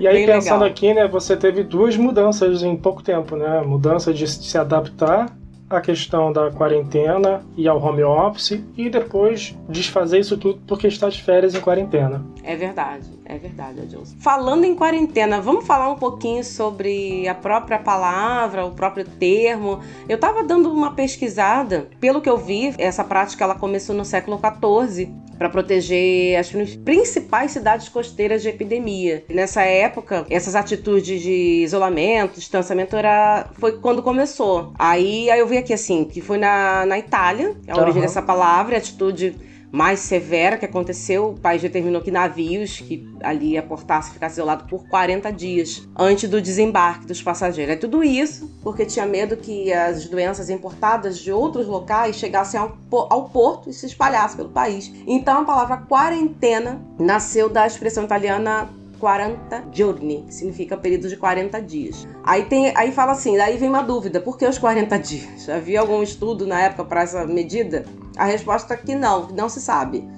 E 0.00 0.08
aí, 0.08 0.26
pensando 0.26 0.62
legal. 0.62 0.68
aqui, 0.70 0.94
né, 0.94 1.06
você 1.06 1.36
teve 1.36 1.62
duas 1.62 1.96
mudanças 1.96 2.62
em 2.62 2.76
pouco 2.76 3.02
tempo, 3.02 3.36
né? 3.36 3.60
Mudança 3.60 4.12
de 4.12 4.26
se 4.26 4.58
adaptar 4.58 5.26
a 5.76 5.80
questão 5.80 6.32
da 6.32 6.50
quarentena 6.50 7.42
e 7.56 7.66
ao 7.66 7.82
home 7.82 8.02
office 8.02 8.62
e 8.76 8.88
depois 8.88 9.56
desfazer 9.68 10.20
isso 10.20 10.36
tudo 10.36 10.60
porque 10.66 10.86
está 10.86 11.08
de 11.08 11.22
férias 11.22 11.54
em 11.54 11.60
quarentena. 11.60 12.24
É 12.42 12.56
verdade, 12.56 13.06
é 13.24 13.38
verdade, 13.38 13.80
Adilson. 13.80 14.16
Falando 14.18 14.64
em 14.64 14.74
quarentena, 14.74 15.40
vamos 15.40 15.66
falar 15.66 15.88
um 15.90 15.96
pouquinho 15.96 16.42
sobre 16.44 17.26
a 17.28 17.34
própria 17.34 17.78
palavra, 17.78 18.64
o 18.64 18.72
próprio 18.72 19.04
termo. 19.04 19.80
Eu 20.08 20.16
estava 20.16 20.42
dando 20.42 20.72
uma 20.72 20.94
pesquisada, 20.94 21.88
pelo 22.00 22.20
que 22.20 22.28
eu 22.28 22.36
vi, 22.36 22.74
essa 22.78 23.04
prática 23.04 23.44
ela 23.44 23.54
começou 23.54 23.94
no 23.94 24.04
século 24.04 24.38
XIV 24.38 25.10
para 25.38 25.48
proteger 25.48 26.38
as 26.38 26.52
principais 26.84 27.50
cidades 27.50 27.88
costeiras 27.88 28.42
de 28.42 28.48
epidemia. 28.48 29.24
Nessa 29.28 29.62
época, 29.62 30.26
essas 30.30 30.54
atitudes 30.54 31.20
de 31.20 31.62
isolamento, 31.64 32.38
distanciamento 32.38 32.96
era 32.96 33.48
foi 33.58 33.78
quando 33.78 34.02
começou. 34.02 34.72
Aí, 34.78 35.30
aí 35.30 35.40
eu 35.40 35.46
vi 35.46 35.56
aqui 35.56 35.72
assim, 35.72 36.04
que 36.04 36.20
foi 36.20 36.38
na, 36.38 36.86
na 36.86 36.98
Itália, 36.98 37.56
a 37.66 37.80
origem 37.80 38.02
dessa 38.02 38.22
palavra, 38.22 38.76
atitude 38.76 39.51
mais 39.72 40.00
severa 40.00 40.58
que 40.58 40.66
aconteceu. 40.66 41.30
O 41.30 41.40
país 41.40 41.62
determinou 41.62 42.02
que 42.02 42.10
navios 42.10 42.78
que 42.78 43.08
ali 43.22 43.56
aportassem 43.56 44.12
ficassem 44.12 44.34
isolados 44.34 44.66
por 44.68 44.86
40 44.88 45.32
dias 45.32 45.88
antes 45.98 46.28
do 46.28 46.40
desembarque 46.40 47.06
dos 47.06 47.22
passageiros. 47.22 47.72
É 47.72 47.76
tudo 47.76 48.04
isso 48.04 48.50
porque 48.62 48.84
tinha 48.84 49.06
medo 49.06 49.36
que 49.36 49.72
as 49.72 50.06
doenças 50.06 50.50
importadas 50.50 51.18
de 51.18 51.32
outros 51.32 51.66
locais 51.66 52.16
chegassem 52.16 52.60
ao, 52.60 52.76
ao 52.90 53.30
porto 53.30 53.70
e 53.70 53.72
se 53.72 53.86
espalhassem 53.86 54.36
pelo 54.36 54.50
país. 54.50 54.92
Então 55.06 55.40
a 55.40 55.44
palavra 55.44 55.78
quarentena 55.78 56.80
nasceu 56.98 57.48
da 57.48 57.66
expressão 57.66 58.04
italiana 58.04 58.68
40 59.02 59.64
giorni, 59.72 60.22
que 60.28 60.34
significa 60.34 60.76
período 60.76 61.08
de 61.08 61.16
40 61.16 61.60
dias. 61.60 62.06
Aí 62.22 62.44
tem, 62.44 62.72
aí 62.76 62.92
fala 62.92 63.12
assim, 63.12 63.36
daí 63.36 63.56
vem 63.56 63.68
uma 63.68 63.82
dúvida, 63.82 64.20
por 64.20 64.38
que 64.38 64.46
os 64.46 64.58
40 64.58 64.96
dias? 65.00 65.48
Havia 65.48 65.80
algum 65.80 66.02
estudo 66.04 66.46
na 66.46 66.60
época 66.60 66.84
para 66.84 67.02
essa 67.02 67.26
medida? 67.26 67.84
A 68.16 68.24
resposta 68.24 68.74
é 68.74 68.76
que 68.76 68.94
não, 68.94 69.28
não 69.28 69.48
se 69.48 69.60
sabe. 69.60 70.08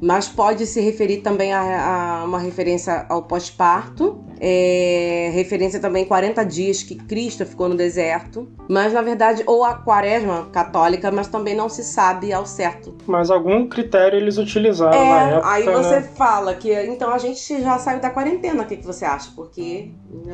Mas 0.00 0.28
pode 0.28 0.66
se 0.66 0.80
referir 0.80 1.18
também 1.18 1.52
a, 1.52 2.20
a 2.20 2.24
uma 2.24 2.38
referência 2.38 3.06
ao 3.08 3.22
pós-parto 3.22 4.22
é, 4.44 5.30
referência 5.32 5.78
também 5.78 6.04
40 6.04 6.44
dias 6.44 6.82
que 6.82 6.96
Cristo 6.96 7.46
ficou 7.46 7.68
no 7.68 7.76
deserto, 7.76 8.48
mas 8.68 8.92
na 8.92 9.00
verdade, 9.00 9.44
ou 9.46 9.64
a 9.64 9.74
quaresma 9.74 10.48
católica, 10.50 11.12
mas 11.12 11.28
também 11.28 11.54
não 11.54 11.68
se 11.68 11.84
sabe 11.84 12.32
ao 12.32 12.44
certo. 12.44 12.92
Mas 13.06 13.30
algum 13.30 13.68
critério 13.68 14.18
eles 14.18 14.38
utilizaram 14.38 14.98
é, 14.98 15.04
na 15.04 15.30
época. 15.30 15.48
Aí 15.48 15.64
você 15.64 16.00
né? 16.00 16.08
fala 16.16 16.54
que 16.54 16.72
então 16.86 17.12
a 17.12 17.18
gente 17.18 17.62
já 17.62 17.78
saiu 17.78 18.00
da 18.00 18.10
quarentena, 18.10 18.64
o 18.64 18.66
que, 18.66 18.78
que 18.78 18.86
você 18.86 19.04
acha? 19.04 19.30
Porque 19.36 19.90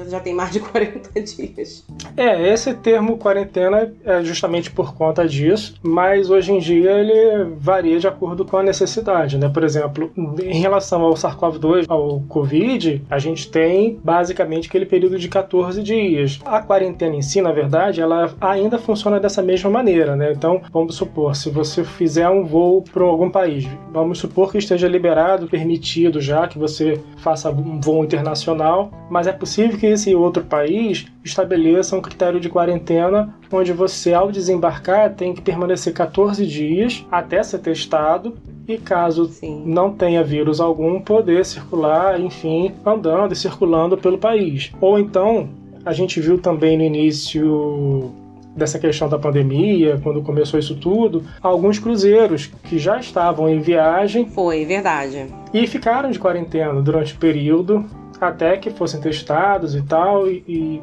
já 0.08 0.20
tem 0.20 0.32
mais 0.32 0.52
de 0.52 0.60
40 0.64 1.20
dias. 1.20 1.84
É, 2.16 2.50
esse 2.50 2.72
termo 2.72 3.18
quarentena 3.18 3.92
é 4.06 4.22
justamente 4.22 4.70
por 4.70 4.94
conta 4.94 5.28
disso, 5.28 5.74
mas 5.82 6.30
hoje 6.30 6.52
em 6.52 6.58
dia 6.58 6.92
ele 6.92 7.56
varia 7.58 7.98
de 7.98 8.08
acordo 8.08 8.46
com 8.46 8.56
a 8.56 8.62
necessidade, 8.62 9.36
né? 9.36 9.50
Por 9.50 9.62
exemplo, 9.62 10.10
em 10.16 10.60
relação 10.60 11.02
ao 11.02 11.12
SARS-CoV-2, 11.12 11.84
ao 11.88 12.20
Covid, 12.28 13.04
a 13.10 13.18
gente 13.18 13.50
tem 13.50 13.97
basicamente 14.02 14.68
aquele 14.68 14.86
período 14.86 15.18
de 15.18 15.28
14 15.28 15.82
dias. 15.82 16.40
A 16.44 16.60
quarentena 16.60 17.16
em 17.16 17.22
si, 17.22 17.40
na 17.40 17.52
verdade, 17.52 18.00
ela 18.00 18.34
ainda 18.40 18.78
funciona 18.78 19.20
dessa 19.20 19.42
mesma 19.42 19.70
maneira, 19.70 20.16
né? 20.16 20.32
Então, 20.32 20.62
vamos 20.72 20.94
supor, 20.94 21.34
se 21.34 21.50
você 21.50 21.84
fizer 21.84 22.28
um 22.28 22.44
voo 22.44 22.82
para 22.82 23.04
algum 23.04 23.30
país, 23.30 23.66
vamos 23.92 24.18
supor 24.18 24.50
que 24.50 24.58
esteja 24.58 24.88
liberado, 24.88 25.48
permitido 25.48 26.20
já 26.20 26.46
que 26.46 26.58
você 26.58 27.00
faça 27.18 27.50
um 27.50 27.80
voo 27.80 28.04
internacional, 28.04 28.90
mas 29.10 29.26
é 29.26 29.32
possível 29.32 29.78
que 29.78 29.86
esse 29.86 30.14
outro 30.14 30.44
país 30.44 31.06
estabeleça 31.24 31.96
um 31.96 32.00
critério 32.00 32.40
de 32.40 32.48
quarentena 32.48 33.34
onde 33.50 33.72
você, 33.72 34.12
ao 34.12 34.30
desembarcar, 34.30 35.14
tem 35.14 35.34
que 35.34 35.40
permanecer 35.40 35.92
14 35.92 36.46
dias 36.46 37.04
até 37.10 37.42
ser 37.42 37.58
testado 37.58 38.36
e 38.66 38.76
caso 38.76 39.26
Sim. 39.26 39.62
não 39.64 39.92
tenha 39.92 40.22
vírus 40.22 40.60
algum, 40.60 41.00
poder 41.00 41.44
circular, 41.44 42.20
enfim, 42.20 42.74
andando 42.84 43.32
e 43.32 43.36
circulando 43.36 43.96
pelo 43.96 44.18
país. 44.18 44.70
Ou 44.80 44.98
então, 44.98 45.48
a 45.84 45.92
gente 45.92 46.20
viu 46.20 46.38
também 46.38 46.76
no 46.76 46.84
início 46.84 48.12
dessa 48.54 48.78
questão 48.78 49.08
da 49.08 49.18
pandemia, 49.18 49.98
quando 50.02 50.20
começou 50.20 50.58
isso 50.58 50.74
tudo, 50.74 51.24
alguns 51.40 51.78
cruzeiros 51.78 52.50
que 52.64 52.78
já 52.78 52.98
estavam 52.98 53.48
em 53.48 53.60
viagem. 53.60 54.28
Foi, 54.28 54.64
verdade. 54.64 55.26
E 55.54 55.66
ficaram 55.66 56.10
de 56.10 56.18
quarentena 56.18 56.82
durante 56.82 57.14
o 57.14 57.18
período 57.18 57.86
até 58.20 58.56
que 58.56 58.68
fossem 58.68 59.00
testados 59.00 59.76
e 59.76 59.82
tal, 59.82 60.28
e, 60.28 60.42
e 60.48 60.82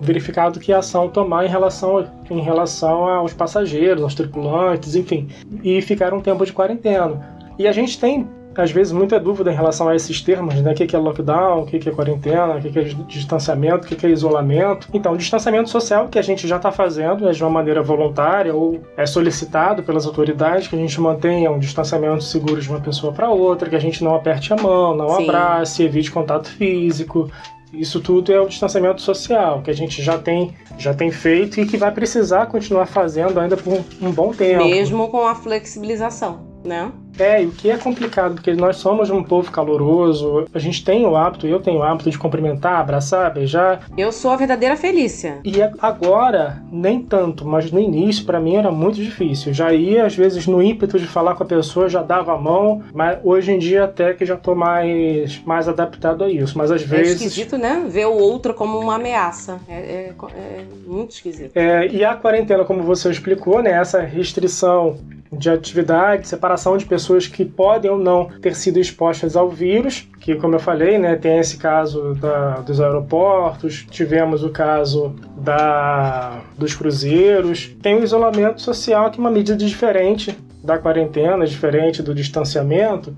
verificado 0.00 0.60
que 0.60 0.72
ação 0.72 1.08
tomar 1.08 1.44
em 1.44 1.48
relação, 1.48 2.04
em 2.30 2.40
relação 2.40 3.06
aos 3.06 3.32
passageiros, 3.32 4.02
aos 4.02 4.14
tripulantes, 4.14 4.94
enfim, 4.94 5.28
e 5.62 5.80
ficar 5.82 6.14
um 6.14 6.20
tempo 6.20 6.44
de 6.44 6.52
quarentena. 6.52 7.36
E 7.58 7.66
a 7.66 7.72
gente 7.72 7.98
tem 7.98 8.26
às 8.62 8.72
vezes 8.72 8.92
muita 8.92 9.20
dúvida 9.20 9.52
em 9.52 9.54
relação 9.54 9.88
a 9.88 9.94
esses 9.94 10.20
termos, 10.20 10.54
né? 10.56 10.72
O 10.72 10.74
que 10.74 10.94
é 10.94 10.98
lockdown, 10.98 11.62
o 11.62 11.66
que 11.66 11.88
é 11.88 11.92
quarentena, 11.92 12.56
o 12.56 12.60
que 12.60 12.76
é 12.76 12.82
distanciamento, 13.06 13.86
o 13.86 13.96
que 13.96 14.04
é 14.04 14.10
isolamento. 14.10 14.88
Então, 14.92 15.12
o 15.12 15.16
distanciamento 15.16 15.70
social 15.70 16.08
que 16.08 16.18
a 16.18 16.22
gente 16.22 16.48
já 16.48 16.56
está 16.56 16.72
fazendo 16.72 17.28
é 17.28 17.32
de 17.32 17.42
uma 17.42 17.50
maneira 17.50 17.82
voluntária 17.82 18.52
ou 18.52 18.80
é 18.96 19.06
solicitado 19.06 19.84
pelas 19.84 20.06
autoridades 20.06 20.66
que 20.66 20.74
a 20.74 20.78
gente 20.78 21.00
mantenha 21.00 21.50
um 21.52 21.58
distanciamento 21.58 22.24
seguro 22.24 22.60
de 22.60 22.68
uma 22.68 22.80
pessoa 22.80 23.12
para 23.12 23.30
outra, 23.30 23.70
que 23.70 23.76
a 23.76 23.80
gente 23.80 24.02
não 24.02 24.14
aperte 24.14 24.52
a 24.52 24.56
mão, 24.56 24.96
não 24.96 25.08
Sim. 25.10 25.28
abrace, 25.28 25.84
evite 25.84 26.10
contato 26.10 26.48
físico, 26.48 27.30
isso 27.72 28.00
tudo 28.00 28.32
é 28.32 28.40
o 28.40 28.46
distanciamento 28.46 29.02
social 29.02 29.62
que 29.62 29.70
a 29.70 29.74
gente 29.74 30.02
já 30.02 30.18
tem, 30.18 30.54
já 30.78 30.94
tem 30.94 31.10
feito 31.10 31.60
e 31.60 31.66
que 31.66 31.76
vai 31.76 31.92
precisar 31.92 32.46
continuar 32.46 32.86
fazendo 32.86 33.38
ainda 33.38 33.56
por 33.56 33.84
um 34.00 34.10
bom 34.10 34.32
tempo. 34.32 34.64
Mesmo 34.64 35.08
com 35.08 35.26
a 35.26 35.34
flexibilização, 35.34 36.46
né? 36.64 36.90
É, 37.18 37.42
e 37.42 37.46
o 37.46 37.50
que 37.50 37.70
é 37.70 37.76
complicado, 37.76 38.34
porque 38.34 38.54
nós 38.54 38.76
somos 38.76 39.10
um 39.10 39.22
povo 39.22 39.50
caloroso, 39.50 40.46
a 40.54 40.58
gente 40.58 40.84
tem 40.84 41.04
o 41.06 41.16
hábito, 41.16 41.46
eu 41.46 41.60
tenho 41.60 41.80
o 41.80 41.82
hábito 41.82 42.10
de 42.10 42.18
cumprimentar, 42.18 42.80
abraçar, 42.80 43.32
beijar. 43.32 43.80
Eu 43.96 44.12
sou 44.12 44.30
a 44.30 44.36
verdadeira 44.36 44.76
Felícia. 44.76 45.38
E 45.44 45.56
agora, 45.80 46.62
nem 46.70 47.02
tanto, 47.02 47.46
mas 47.46 47.70
no 47.72 47.80
início, 47.80 48.24
para 48.24 48.40
mim, 48.40 48.56
era 48.56 48.70
muito 48.70 48.96
difícil. 48.96 49.52
Já 49.52 49.72
ia, 49.72 50.06
às 50.06 50.14
vezes, 50.14 50.46
no 50.46 50.62
ímpeto 50.62 50.98
de 50.98 51.06
falar 51.06 51.34
com 51.34 51.42
a 51.42 51.46
pessoa, 51.46 51.88
já 51.88 52.02
dava 52.02 52.34
a 52.34 52.38
mão, 52.38 52.82
mas 52.92 53.18
hoje 53.24 53.52
em 53.52 53.58
dia 53.58 53.84
até 53.84 54.14
que 54.14 54.24
já 54.24 54.36
tô 54.36 54.54
mais, 54.54 55.42
mais 55.44 55.68
adaptado 55.68 56.24
a 56.24 56.30
isso. 56.30 56.56
Mas 56.56 56.70
às 56.70 56.82
é 56.82 56.86
vezes. 56.86 57.22
É 57.22 57.26
esquisito, 57.26 57.58
né? 57.58 57.84
Ver 57.88 58.06
o 58.06 58.14
outro 58.14 58.54
como 58.54 58.78
uma 58.78 58.96
ameaça. 58.96 59.58
É, 59.68 59.74
é, 59.74 60.14
é 60.36 60.64
muito 60.86 61.12
esquisito. 61.12 61.56
É, 61.56 61.86
e 61.88 62.04
a 62.04 62.14
quarentena, 62.14 62.64
como 62.64 62.82
você 62.82 63.10
explicou, 63.10 63.62
né? 63.62 63.72
Essa 63.72 64.00
restrição 64.00 64.98
de 65.32 65.50
atividade, 65.50 66.28
separação 66.28 66.76
de 66.76 66.86
pessoas 66.86 67.26
que 67.26 67.44
podem 67.44 67.90
ou 67.90 67.98
não 67.98 68.28
ter 68.40 68.54
sido 68.54 68.78
expostas 68.78 69.36
ao 69.36 69.48
vírus, 69.48 70.08
que 70.20 70.34
como 70.36 70.54
eu 70.54 70.60
falei, 70.60 70.98
né, 70.98 71.16
tem 71.16 71.38
esse 71.38 71.56
caso 71.56 72.14
da, 72.14 72.60
dos 72.60 72.80
aeroportos, 72.80 73.86
tivemos 73.90 74.42
o 74.42 74.50
caso 74.50 75.14
da, 75.36 76.40
dos 76.56 76.74
cruzeiros, 76.74 77.74
tem 77.82 77.96
o 77.96 78.04
isolamento 78.04 78.62
social 78.62 79.10
que 79.10 79.18
é 79.18 79.20
uma 79.20 79.30
medida 79.30 79.56
diferente 79.56 80.36
da 80.62 80.78
quarentena, 80.78 81.46
diferente 81.46 82.02
do 82.02 82.14
distanciamento, 82.14 83.14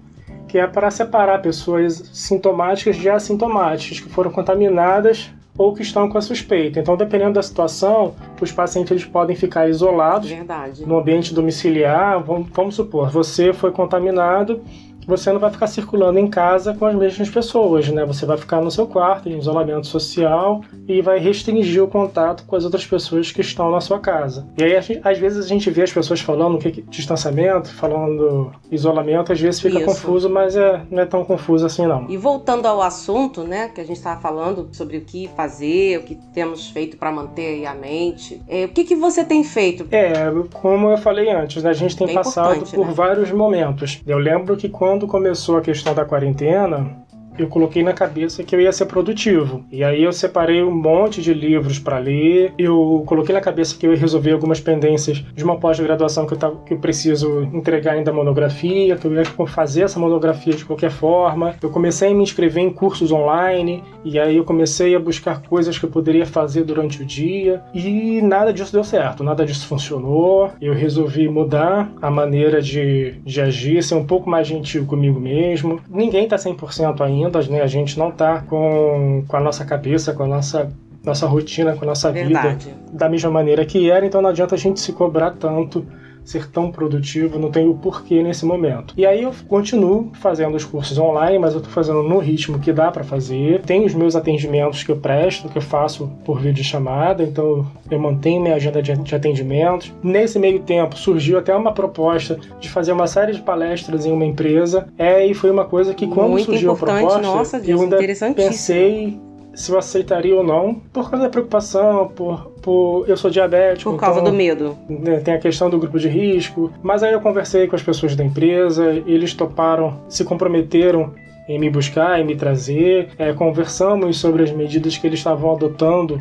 que 0.47 0.59
é 0.59 0.67
para 0.67 0.91
separar 0.91 1.41
pessoas 1.41 2.11
sintomáticas 2.13 2.97
de 2.97 3.09
assintomáticas 3.09 4.01
que 4.01 4.09
foram 4.09 4.31
contaminadas 4.31 5.31
ou 5.57 5.75
que 5.75 5.83
estão 5.83 6.09
com 6.09 6.17
a 6.17 6.23
suspeita. 6.23 6.81
Então, 6.81 6.97
dependendo 6.97 7.35
da 7.35 7.43
situação, 7.43 8.15
os 8.41 8.51
pacientes 8.51 8.91
eles 8.91 9.05
podem 9.05 9.37
ficar 9.37 9.69
isolados 9.69 10.29
Verdade. 10.29 10.87
no 10.87 10.99
ambiente 10.99 11.35
domiciliar. 11.35 12.23
Vamos, 12.23 12.49
vamos 12.53 12.75
supor, 12.75 13.11
você 13.11 13.53
foi 13.53 13.71
contaminado 13.71 14.63
você 15.07 15.33
não 15.33 15.41
vai 15.41 15.51
ficar 15.51 15.67
circulando 15.67 16.19
em 16.19 16.29
casa 16.29 16.75
com 16.75 16.87
as 16.87 16.95
mesmas 16.95 17.29
pessoas, 17.29 17.89
né? 17.89 18.05
Você 18.05 18.25
vai 18.25 18.37
ficar 18.37 18.61
no 18.61 18.71
seu 18.71 18.87
quarto, 18.87 19.29
em 19.29 19.39
isolamento 19.39 19.87
social, 19.87 20.63
e 20.87 21.01
vai 21.03 21.19
restringir 21.19 21.83
o 21.83 21.89
contato 21.89 22.45
com 22.47 22.57
as 22.57 22.65
outras 22.65 22.87
pessoas 22.87 23.33
que 23.33 23.41
estão 23.41 23.71
na 23.71 23.81
sua 23.81 23.99
casa. 23.99 24.47
E 24.57 24.63
aí, 24.63 24.77
às 25.03 25.19
vezes, 25.19 25.45
a 25.45 25.49
gente 25.49 25.71
vê 25.71 25.83
as 25.83 25.93
pessoas 25.93 26.21
falando 26.21 26.59
que 26.59 26.83
distanciamento, 26.83 27.73
falando 27.75 28.53
isolamento, 28.71 29.33
às 29.33 29.41
vezes 29.41 29.61
fica 29.61 29.79
Isso. 29.79 29.87
confuso, 29.87 30.31
mas 30.31 30.57
é, 30.57 30.83
não 30.91 31.03
é 31.03 31.07
tão 31.07 31.25
confuso 31.25 31.67
assim, 31.67 31.87
não. 31.87 32.09
E 32.09 32.17
voltando 32.17 32.67
ao 32.67 32.81
assunto, 32.83 33.43
né, 33.43 33.69
que 33.69 33.81
a 33.81 33.85
gente 33.85 33.97
estava 33.97 34.21
falando 34.21 34.69
sobre 34.73 34.99
o 34.99 35.01
que 35.01 35.29
fazer, 35.37 35.99
o 35.99 36.03
que 36.03 36.15
temos 36.33 36.69
feito 36.69 36.97
para 36.97 37.11
manter 37.11 37.67
a 37.67 37.75
mente, 37.75 38.41
é, 38.49 38.65
o 38.65 38.69
que, 38.69 38.85
que 38.85 38.95
você 38.95 39.25
tem 39.25 39.43
feito? 39.43 39.87
É, 39.91 40.13
como 40.53 40.91
eu 40.91 40.99
falei 40.99 41.31
antes, 41.31 41.63
né, 41.63 41.71
a 41.71 41.75
gente 41.75 41.97
tem 41.97 42.07
Bem 42.07 42.17
passado 42.17 42.65
por 42.67 42.87
né? 42.87 42.93
vários 42.93 43.31
momentos. 43.33 44.01
Eu 44.07 44.19
lembro 44.19 44.57
que 44.57 44.69
quando 44.69 44.90
quando 44.91 45.07
começou 45.07 45.57
a 45.57 45.61
questão 45.61 45.95
da 45.95 46.05
quarentena, 46.05 47.00
eu 47.41 47.49
coloquei 47.49 47.83
na 47.83 47.95
cabeça 47.95 48.45
que 48.45 48.55
eu 48.55 48.61
ia 48.61 48.71
ser 48.71 48.85
produtivo. 48.87 49.65
E 49.73 49.83
aí 49.83 50.03
eu 50.03 50.13
separei 50.13 50.63
um 50.63 50.71
monte 50.71 51.23
de 51.23 51.33
livros 51.33 51.79
para 51.79 51.99
ler. 51.99 52.53
Eu 52.59 53.03
coloquei 53.07 53.35
na 53.35 53.41
cabeça 53.41 53.77
que 53.77 53.87
eu 53.87 53.93
ia 53.93 53.99
resolver 53.99 54.33
algumas 54.33 54.61
pendências 54.61 55.25
de 55.35 55.43
uma 55.43 55.59
pós-graduação 55.59 56.27
que, 56.27 56.35
eu 56.35 56.57
que 56.67 56.75
eu 56.75 56.79
preciso 56.79 57.43
entregar 57.53 57.93
ainda 57.93 58.13
monografia, 58.13 58.97
que 58.97 59.07
eu 59.07 59.15
ia 59.15 59.25
fazer 59.47 59.83
essa 59.83 59.99
monografia 59.99 60.53
de 60.53 60.65
qualquer 60.65 60.91
forma. 60.91 61.55
Eu 61.63 61.71
comecei 61.71 62.11
a 62.11 62.15
me 62.15 62.23
inscrever 62.23 62.63
em 62.63 62.71
cursos 62.71 63.11
online 63.11 63.83
e 64.05 64.19
aí 64.19 64.37
eu 64.37 64.45
comecei 64.45 64.95
a 64.95 65.01
buscar 65.01 65.41
coisas 65.43 65.79
que 65.79 65.85
eu 65.85 65.91
poderia 65.91 66.27
fazer 66.27 66.65
durante 66.65 67.03
o 67.03 67.07
dia 67.07 67.63
e 67.73 68.21
nada 68.21 68.53
disso 68.53 68.73
deu 68.73 68.85
certo, 68.85 69.25
nada 69.25 69.47
disso 69.47 69.67
funcionou. 69.67 70.51
Eu 70.61 70.75
resolvi 70.75 71.27
mudar 71.29 71.91
a 72.03 72.11
maneira 72.11 72.61
de, 72.61 73.15
de 73.25 73.41
agir, 73.41 73.83
ser 73.83 73.95
um 73.95 74.05
pouco 74.05 74.29
mais 74.29 74.47
gentil 74.47 74.85
comigo 74.85 75.19
mesmo. 75.19 75.81
Ninguém 75.89 76.29
tá 76.29 76.37
100% 76.37 77.01
ainda 77.01 77.30
né? 77.49 77.63
A 77.63 77.67
gente 77.67 77.99
não 77.99 78.11
tá 78.11 78.43
com, 78.43 79.25
com 79.27 79.37
a 79.37 79.41
nossa 79.41 79.65
cabeça, 79.65 80.13
com 80.13 80.23
a 80.25 80.27
nossa 80.27 80.71
nossa 81.03 81.27
rotina, 81.27 81.75
com 81.75 81.85
a 81.85 81.89
nossa 81.89 82.13
Verdade. 82.13 82.67
vida 82.67 82.77
da 82.93 83.09
mesma 83.09 83.31
maneira 83.31 83.65
que 83.65 83.91
era, 83.91 84.05
então 84.05 84.21
não 84.21 84.29
adianta 84.29 84.55
a 84.55 84.59
gente 84.59 84.81
se 84.81 84.93
cobrar 84.93 85.31
tanto 85.31 85.87
ser 86.25 86.49
tão 86.51 86.71
produtivo, 86.71 87.39
não 87.39 87.51
tenho 87.51 87.75
porquê 87.75 88.23
nesse 88.23 88.45
momento. 88.45 88.95
E 88.97 89.05
aí 89.07 89.23
eu 89.23 89.33
continuo 89.49 90.11
fazendo 90.15 90.57
os 90.57 90.65
cursos 90.65 90.99
online, 90.99 91.39
mas 91.39 91.53
eu 91.53 91.59
estou 91.59 91.73
fazendo 91.73 92.03
no 92.03 92.19
ritmo 92.19 92.59
que 92.59 92.73
dá 92.73 92.91
para 92.91 93.05
fazer. 93.05 93.63
Tenho 93.63 93.85
os 93.87 93.95
meus 93.95 94.15
atendimentos 94.15 94.83
que 94.83 94.91
eu 94.91 94.97
presto, 94.97 95.49
que 95.49 95.59
eu 95.59 95.63
faço 95.63 96.11
por 96.25 96.41
vídeo 96.41 96.63
chamada, 96.63 97.23
então 97.23 97.67
eu 97.91 97.99
mantenho 97.99 98.43
minha 98.43 98.55
agenda 98.55 98.83
de 98.83 99.15
atendimentos. 99.15 99.93
Nesse 100.03 100.39
meio 100.39 100.61
tempo 100.61 100.97
surgiu 100.97 101.39
até 101.39 101.55
uma 101.55 101.73
proposta 101.73 102.39
de 102.59 102.69
fazer 102.69 102.93
uma 102.93 103.07
série 103.07 103.33
de 103.33 103.41
palestras 103.41 104.07
em 104.07 104.13
uma 104.13 104.25
empresa, 104.25 104.89
é, 104.99 105.27
e 105.27 105.35
foi 105.35 105.51
uma 105.51 105.65
coisa 105.65 105.95
que 105.95 106.07
quando 106.07 106.31
Muito 106.31 106.47
surgiu 106.47 106.73
a 106.73 106.77
proposta, 106.77 107.19
nossa, 107.19 107.59
Deus, 107.59 107.81
eu 107.81 107.85
ainda 107.85 108.35
pensei 108.35 109.19
se 109.55 109.71
eu 109.71 109.79
aceitaria 109.79 110.35
ou 110.35 110.45
não, 110.45 110.75
por 110.93 111.11
causa 111.11 111.25
da 111.25 111.31
preocupação, 111.31 112.09
por, 112.09 112.53
por 112.63 113.05
eu 113.09 113.17
sou 113.17 113.31
diabético. 113.31 113.91
Por 113.91 113.99
causa 113.99 114.21
então, 114.21 114.33
do 114.33 114.37
medo. 114.37 114.77
Né, 114.89 115.21
tem 115.21 115.35
a 115.35 115.39
questão 115.39 115.69
do 115.69 115.79
grupo 115.79 115.99
de 115.99 116.09
risco. 116.09 116.73
Mas 116.83 117.03
aí 117.03 117.13
eu 117.13 117.21
conversei 117.21 117.67
com 117.67 117.77
as 117.77 117.83
pessoas 117.83 118.15
da 118.15 118.25
empresa, 118.25 118.87
eles 119.07 119.35
toparam, 119.35 120.01
se 120.09 120.25
comprometeram 120.25 121.13
em 121.49 121.59
me 121.59 121.69
buscar, 121.69 122.21
em 122.21 122.25
me 122.25 122.37
trazer. 122.37 123.11
É, 123.19 123.33
conversamos 123.33 124.19
sobre 124.19 124.43
as 124.43 124.53
medidas 124.53 124.97
que 124.97 125.07
eles 125.07 125.19
estavam 125.19 125.53
adotando 125.53 126.21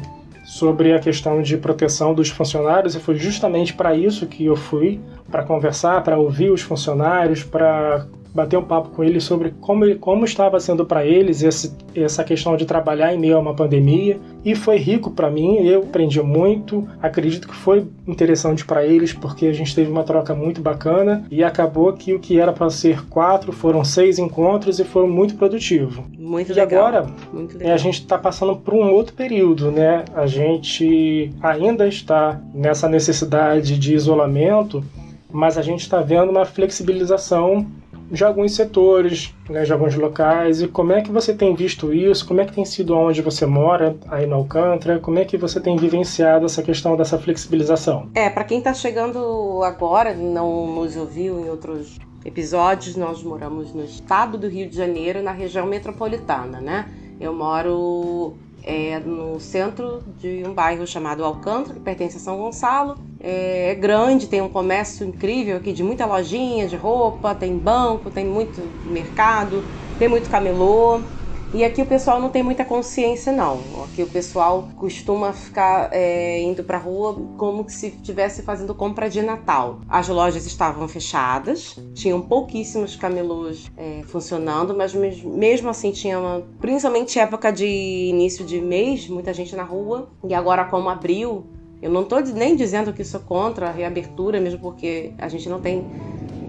sobre 0.49 0.93
a 0.93 0.99
questão 0.99 1.43
de 1.43 1.55
proteção 1.57 2.11
dos 2.11 2.29
funcionários 2.29 2.95
e 2.95 2.99
foi 2.99 3.13
justamente 3.13 3.71
para 3.71 3.93
isso 3.93 4.25
que 4.25 4.45
eu 4.45 4.55
fui, 4.55 4.99
para 5.29 5.43
conversar, 5.43 6.03
para 6.03 6.17
ouvir 6.17 6.49
os 6.49 6.61
funcionários, 6.61 7.43
para 7.43 8.07
bater 8.33 8.57
um 8.57 8.63
papo 8.63 8.89
com 8.89 9.03
eles 9.03 9.23
sobre 9.23 9.53
como, 9.59 9.95
como 9.97 10.25
estava 10.25 10.59
sendo 10.59 10.85
para 10.85 11.05
eles 11.05 11.41
esse, 11.41 11.75
essa 11.95 12.23
questão 12.23 12.55
de 12.55 12.65
trabalhar 12.65 13.13
em 13.13 13.17
meio 13.17 13.37
a 13.37 13.39
uma 13.39 13.53
pandemia. 13.53 14.19
E 14.43 14.55
foi 14.55 14.77
rico 14.77 15.11
para 15.11 15.29
mim, 15.29 15.57
eu 15.65 15.81
aprendi 15.81 16.21
muito. 16.21 16.87
Acredito 17.01 17.47
que 17.47 17.55
foi 17.55 17.87
interessante 18.07 18.65
para 18.65 18.85
eles, 18.85 19.11
porque 19.13 19.47
a 19.47 19.53
gente 19.53 19.75
teve 19.75 19.91
uma 19.91 20.03
troca 20.03 20.33
muito 20.33 20.61
bacana 20.61 21.25
e 21.29 21.43
acabou 21.43 21.91
que 21.93 22.13
o 22.13 22.19
que 22.19 22.39
era 22.39 22.53
para 22.53 22.69
ser 22.69 23.05
quatro 23.07 23.51
foram 23.51 23.83
seis 23.83 24.19
encontros 24.19 24.79
e 24.79 24.83
foram 24.83 25.09
muito 25.09 25.35
produtivos. 25.35 25.99
Muito 26.17 26.51
e 26.51 26.55
legal. 26.55 26.85
agora 26.85 27.07
muito 27.33 27.57
legal. 27.57 27.73
a 27.73 27.77
gente 27.77 28.01
está 28.01 28.17
passando 28.17 28.55
por 28.55 28.73
um 28.73 28.91
outro 28.91 29.13
período, 29.13 29.71
né? 29.71 30.05
A 30.13 30.25
gente 30.25 31.33
ainda 31.41 31.87
está 31.87 32.39
nessa 32.53 32.87
necessidade 32.87 33.77
de 33.77 33.93
isolamento, 33.93 34.83
mas 35.31 35.57
a 35.57 35.61
gente 35.61 35.81
está 35.81 36.01
vendo 36.01 36.29
uma 36.29 36.45
flexibilização 36.45 37.67
de 38.11 38.23
alguns 38.23 38.53
setores, 38.55 39.33
né, 39.49 39.63
de 39.63 39.71
alguns 39.71 39.95
locais. 39.95 40.61
E 40.61 40.67
como 40.67 40.91
é 40.93 41.01
que 41.01 41.11
você 41.11 41.33
tem 41.33 41.55
visto 41.55 41.93
isso? 41.93 42.27
Como 42.27 42.41
é 42.41 42.45
que 42.45 42.53
tem 42.53 42.65
sido 42.65 42.95
onde 42.95 43.21
você 43.21 43.45
mora, 43.45 43.95
aí 44.07 44.25
no 44.25 44.35
Alcântara? 44.35 44.99
Como 44.99 45.19
é 45.19 45.25
que 45.25 45.37
você 45.37 45.59
tem 45.59 45.77
vivenciado 45.77 46.45
essa 46.45 46.63
questão 46.63 46.97
dessa 46.97 47.17
flexibilização? 47.17 48.09
É, 48.15 48.29
para 48.29 48.43
quem 48.43 48.59
está 48.59 48.73
chegando 48.73 49.61
agora, 49.63 50.13
não 50.13 50.67
nos 50.75 50.95
ouviu 50.95 51.39
em 51.39 51.49
outros 51.49 51.97
episódios, 52.25 52.95
nós 52.95 53.23
moramos 53.23 53.73
no 53.73 53.83
estado 53.83 54.37
do 54.37 54.47
Rio 54.47 54.69
de 54.69 54.75
Janeiro, 54.75 55.21
na 55.21 55.31
região 55.31 55.65
metropolitana, 55.65 56.59
né? 56.59 56.85
Eu 57.19 57.33
moro 57.33 58.35
é 58.63 58.99
no 58.99 59.39
centro 59.39 60.03
de 60.19 60.43
um 60.45 60.53
bairro 60.53 60.85
chamado 60.85 61.23
Alcântara, 61.23 61.73
que 61.75 61.79
pertence 61.79 62.17
a 62.17 62.19
São 62.19 62.37
Gonçalo. 62.37 62.95
É, 63.19 63.71
é 63.71 63.75
grande, 63.75 64.27
tem 64.27 64.41
um 64.41 64.49
comércio 64.49 65.05
incrível 65.05 65.57
aqui 65.57 65.73
de 65.73 65.83
muita 65.83 66.05
lojinha 66.05 66.67
de 66.67 66.75
roupa, 66.75 67.35
tem 67.35 67.57
banco, 67.57 68.09
tem 68.11 68.25
muito 68.25 68.61
mercado, 68.83 69.67
tem 69.97 70.07
muito 70.07 70.29
camelô. 70.29 71.03
E 71.51 71.63
aqui 71.63 71.81
o 71.81 71.85
pessoal 71.85 72.21
não 72.21 72.29
tem 72.29 72.43
muita 72.43 72.63
consciência, 72.63 73.31
não. 73.33 73.59
Aqui 73.83 74.03
o 74.03 74.07
pessoal 74.07 74.69
costuma 74.77 75.33
ficar 75.33 75.89
é, 75.91 76.39
indo 76.43 76.63
pra 76.63 76.77
rua 76.77 77.19
como 77.37 77.67
se 77.67 77.87
estivesse 77.87 78.43
fazendo 78.43 78.75
compra 78.75 79.09
de 79.09 79.19
Natal. 79.23 79.79
As 79.89 80.07
lojas 80.07 80.45
estavam 80.45 80.87
fechadas, 80.87 81.75
tinham 81.95 82.21
pouquíssimos 82.21 82.95
camelôs 82.95 83.65
é, 83.75 84.01
funcionando, 84.03 84.75
mas 84.77 84.93
mesmo 84.93 85.69
assim 85.69 85.91
tinha 85.91 86.19
uma. 86.19 86.43
Principalmente 86.61 87.17
época 87.17 87.51
de 87.51 87.65
início 87.65 88.45
de 88.45 88.61
mês, 88.61 89.09
muita 89.09 89.33
gente 89.33 89.55
na 89.55 89.63
rua. 89.63 90.07
E 90.27 90.35
agora, 90.35 90.65
como 90.65 90.87
abril, 90.87 91.47
eu 91.81 91.89
não 91.89 92.03
estou 92.03 92.21
nem 92.21 92.55
dizendo 92.55 92.93
que 92.93 93.03
sou 93.03 93.21
contra 93.21 93.69
a 93.69 93.71
reabertura, 93.71 94.39
mesmo 94.39 94.59
porque 94.59 95.13
a 95.17 95.27
gente 95.27 95.49
não 95.49 95.59
tem. 95.59 95.83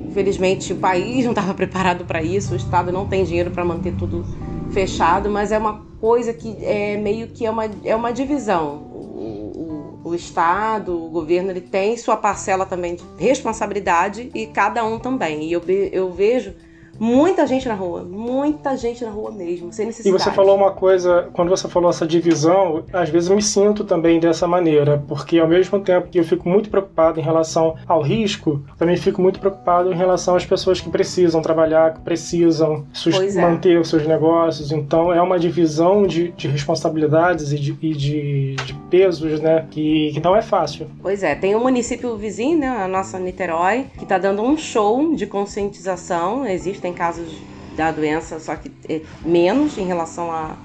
Infelizmente, 0.07 0.75
o 0.75 0.77
país 0.77 1.25
não 1.25 1.31
estava 1.31 1.55
preparado 1.55 2.05
para 2.05 2.23
isso, 2.23 2.53
o 2.53 2.57
Estado 2.57 2.93
não 2.93 3.07
tem 3.07 3.25
dinheiro 3.25 3.51
para 3.51 3.65
manter 3.65 3.95
tudo 3.97 4.27
fechado, 4.73 5.31
mas 5.31 5.53
é 5.53 5.59
uma 5.59 5.85
coisa 6.01 6.33
que 6.33 6.57
é 6.65 6.97
meio 6.97 7.29
que 7.29 7.45
é 7.45 7.51
uma, 7.51 7.65
é 7.85 7.95
uma 7.95 8.13
divisão. 8.13 8.77
O, 8.93 10.01
o, 10.05 10.09
o 10.11 10.15
Estado, 10.15 10.97
o 10.97 11.09
governo, 11.09 11.51
ele 11.51 11.61
tem 11.61 11.97
sua 11.97 12.17
parcela 12.17 12.65
também 12.65 12.95
de 12.95 13.05
responsabilidade 13.19 14.31
e 14.35 14.47
cada 14.47 14.85
um 14.85 14.99
também. 14.99 15.45
E 15.45 15.53
eu, 15.53 15.63
eu 15.93 16.11
vejo 16.13 16.55
Muita 17.01 17.47
gente 17.47 17.67
na 17.67 17.75
rua, 17.75 18.03
muita 18.05 18.77
gente 18.77 19.03
na 19.03 19.11
rua 19.11 19.31
mesmo, 19.31 19.73
sem 19.73 19.87
necessidade. 19.87 20.15
E 20.15 20.19
você 20.19 20.31
falou 20.31 20.55
uma 20.55 20.73
coisa, 20.73 21.31
quando 21.33 21.49
você 21.49 21.67
falou 21.67 21.89
essa 21.89 22.07
divisão, 22.07 22.85
às 22.93 23.09
vezes 23.09 23.31
eu 23.31 23.37
me 23.37 23.43
sinto 23.43 23.85
também 23.85 24.21
dessa 24.21 24.47
maneira, 24.47 25.03
porque 25.09 25.39
ao 25.39 25.49
mesmo 25.49 25.81
tempo 25.81 26.09
que 26.09 26.19
eu 26.19 26.25
fico 26.25 26.47
muito 26.47 26.69
preocupado 26.69 27.19
em 27.19 27.23
relação 27.23 27.75
ao 27.89 28.03
risco, 28.03 28.63
também 28.79 28.99
fico 28.99 29.23
muito 29.23 29.41
preocupado 29.41 29.91
em 29.91 29.97
relação 29.97 30.37
às 30.37 30.45
pessoas 30.45 30.79
que 30.79 30.91
precisam 30.91 31.41
trabalhar, 31.41 31.95
que 31.95 32.01
precisam 32.01 32.85
é. 33.07 33.41
manter 33.41 33.81
os 33.81 33.89
seus 33.89 34.07
negócios. 34.07 34.71
Então 34.71 35.11
é 35.11 35.23
uma 35.23 35.39
divisão 35.39 36.07
de, 36.07 36.33
de 36.33 36.49
responsabilidades 36.49 37.51
e, 37.51 37.59
de, 37.59 37.79
e 37.81 37.95
de, 37.95 38.57
de, 38.57 38.75
pesos, 38.91 39.41
né, 39.41 39.67
que, 39.71 40.11
que 40.13 40.21
não 40.21 40.37
é 40.37 40.43
fácil. 40.43 40.87
Pois 41.01 41.23
é, 41.23 41.35
tem 41.35 41.55
um 41.55 41.61
município 41.61 42.15
vizinho, 42.17 42.59
né, 42.59 42.69
a 42.69 42.89
nossa 42.89 43.19
Niterói, 43.19 43.87
que 43.97 44.03
está 44.03 44.19
dando 44.19 44.43
um 44.43 44.57
show 44.57 45.15
de 45.15 45.27
conscientização. 45.27 46.45
Existem 46.45 46.90
tem 46.91 46.93
casos 46.95 47.33
da 47.77 47.93
doença, 47.93 48.39
só 48.41 48.57
que 48.57 48.71
é 48.89 49.03
menos 49.25 49.79
em 49.79 49.87
relação 49.87 50.31
a, 50.31 50.57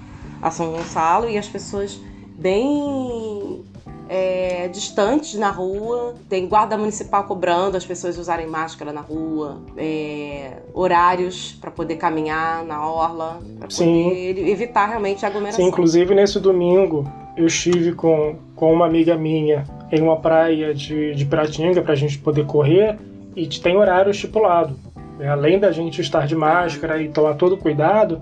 a 0.41 0.51
São 0.51 0.71
Gonçalo 0.71 1.29
e 1.29 1.37
as 1.37 1.47
pessoas 1.47 1.99
bem 2.37 3.63
é, 4.09 4.67
distantes 4.67 5.35
na 5.35 5.49
rua, 5.49 6.15
tem 6.27 6.47
guarda 6.47 6.77
municipal 6.77 7.23
cobrando 7.23 7.77
as 7.77 7.85
pessoas 7.85 8.17
usarem 8.17 8.47
máscara 8.47 8.91
na 8.91 9.01
rua, 9.01 9.61
é, 9.77 10.57
horários 10.73 11.57
para 11.61 11.71
poder 11.71 11.95
caminhar 11.95 12.65
na 12.65 12.85
orla, 12.87 13.39
para 13.59 13.67
poder 13.67 14.49
evitar 14.49 14.87
realmente 14.87 15.25
a 15.25 15.29
aglomeração. 15.29 15.63
Sim, 15.63 15.69
inclusive 15.69 16.13
nesse 16.13 16.39
domingo 16.39 17.09
eu 17.37 17.45
estive 17.45 17.93
com, 17.93 18.35
com 18.55 18.73
uma 18.73 18.85
amiga 18.85 19.15
minha 19.15 19.63
em 19.91 20.01
uma 20.01 20.17
praia 20.17 20.73
de, 20.73 21.13
de 21.13 21.25
Pratinga 21.25 21.81
para 21.81 21.93
a 21.93 21.95
gente 21.95 22.17
poder 22.17 22.45
correr 22.45 22.97
e 23.35 23.47
tem 23.47 23.77
horário 23.77 24.09
estipulado. 24.09 24.84
Né? 25.17 25.27
Além 25.27 25.59
da 25.59 25.71
gente 25.71 26.01
estar 26.01 26.27
de 26.27 26.35
máscara 26.35 27.01
e 27.01 27.09
tomar 27.09 27.35
todo 27.35 27.57
cuidado, 27.57 28.21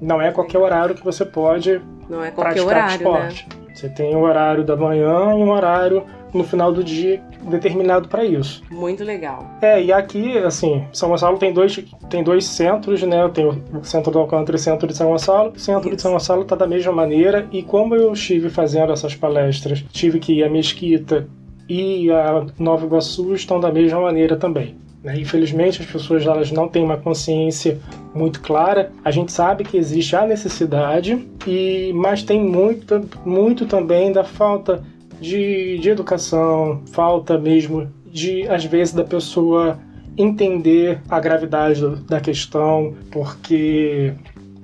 não 0.00 0.20
é 0.20 0.30
qualquer 0.30 0.58
horário 0.58 0.94
que 0.94 1.04
você 1.04 1.24
pode 1.24 1.80
não 2.08 2.24
é 2.24 2.30
qualquer 2.30 2.64
praticar 2.64 2.66
horário, 2.66 2.96
esporte. 2.96 3.48
Né? 3.48 3.60
Você 3.74 3.88
tem 3.88 4.14
um 4.14 4.22
horário 4.22 4.64
da 4.64 4.76
manhã 4.76 5.30
e 5.30 5.42
um 5.42 5.50
horário 5.50 6.04
no 6.34 6.44
final 6.44 6.72
do 6.72 6.82
dia 6.82 7.22
determinado 7.42 8.08
para 8.08 8.24
isso. 8.24 8.62
Muito 8.70 9.02
legal. 9.04 9.44
É, 9.60 9.82
e 9.82 9.92
aqui, 9.92 10.38
assim, 10.38 10.84
São 10.92 11.08
Gonçalo 11.08 11.38
tem 11.38 11.52
dois, 11.52 11.82
tem 12.08 12.22
dois 12.22 12.44
centros, 12.44 13.02
né? 13.02 13.28
Tem 13.32 13.46
o 13.46 13.82
centro 13.82 14.12
do 14.12 14.18
Alcântara 14.18 14.56
e 14.56 14.60
o 14.60 14.62
centro 14.62 14.86
de 14.86 14.96
São 14.96 15.08
Gonçalo. 15.08 15.52
O 15.56 15.58
centro 15.58 15.88
isso. 15.88 15.96
de 15.96 16.02
São 16.02 16.12
Gonçalo 16.12 16.44
tá 16.44 16.54
da 16.54 16.66
mesma 16.66 16.92
maneira, 16.92 17.46
e 17.50 17.62
como 17.62 17.94
eu 17.94 18.12
estive 18.12 18.50
fazendo 18.50 18.92
essas 18.92 19.14
palestras, 19.14 19.84
tive 19.90 20.18
que 20.18 20.34
ir 20.34 20.44
a 20.44 20.50
Mesquita 20.50 21.26
e 21.68 22.10
a 22.10 22.44
Nova 22.58 22.84
Iguaçu 22.84 23.34
estão 23.34 23.58
da 23.58 23.72
mesma 23.72 24.00
maneira 24.00 24.36
também. 24.36 24.76
Né? 25.02 25.18
Infelizmente, 25.18 25.80
as 25.80 25.86
pessoas 25.86 26.26
elas 26.26 26.50
não 26.50 26.68
têm 26.68 26.82
uma 26.82 26.96
consciência 26.96 27.78
muito 28.14 28.40
clara. 28.40 28.92
A 29.04 29.10
gente 29.10 29.32
sabe 29.32 29.64
que 29.64 29.76
existe 29.76 30.14
a 30.14 30.26
necessidade, 30.26 31.26
e 31.46 31.92
mas 31.94 32.22
tem 32.22 32.42
muito, 32.42 33.08
muito 33.24 33.66
também 33.66 34.12
da 34.12 34.24
falta 34.24 34.82
de, 35.20 35.78
de 35.78 35.90
educação, 35.90 36.82
falta 36.92 37.38
mesmo 37.38 37.90
de, 38.06 38.46
às 38.48 38.64
vezes, 38.64 38.92
da 38.94 39.04
pessoa 39.04 39.78
entender 40.16 41.00
a 41.08 41.20
gravidade 41.20 41.80
da 42.06 42.20
questão, 42.20 42.94
porque 43.10 44.12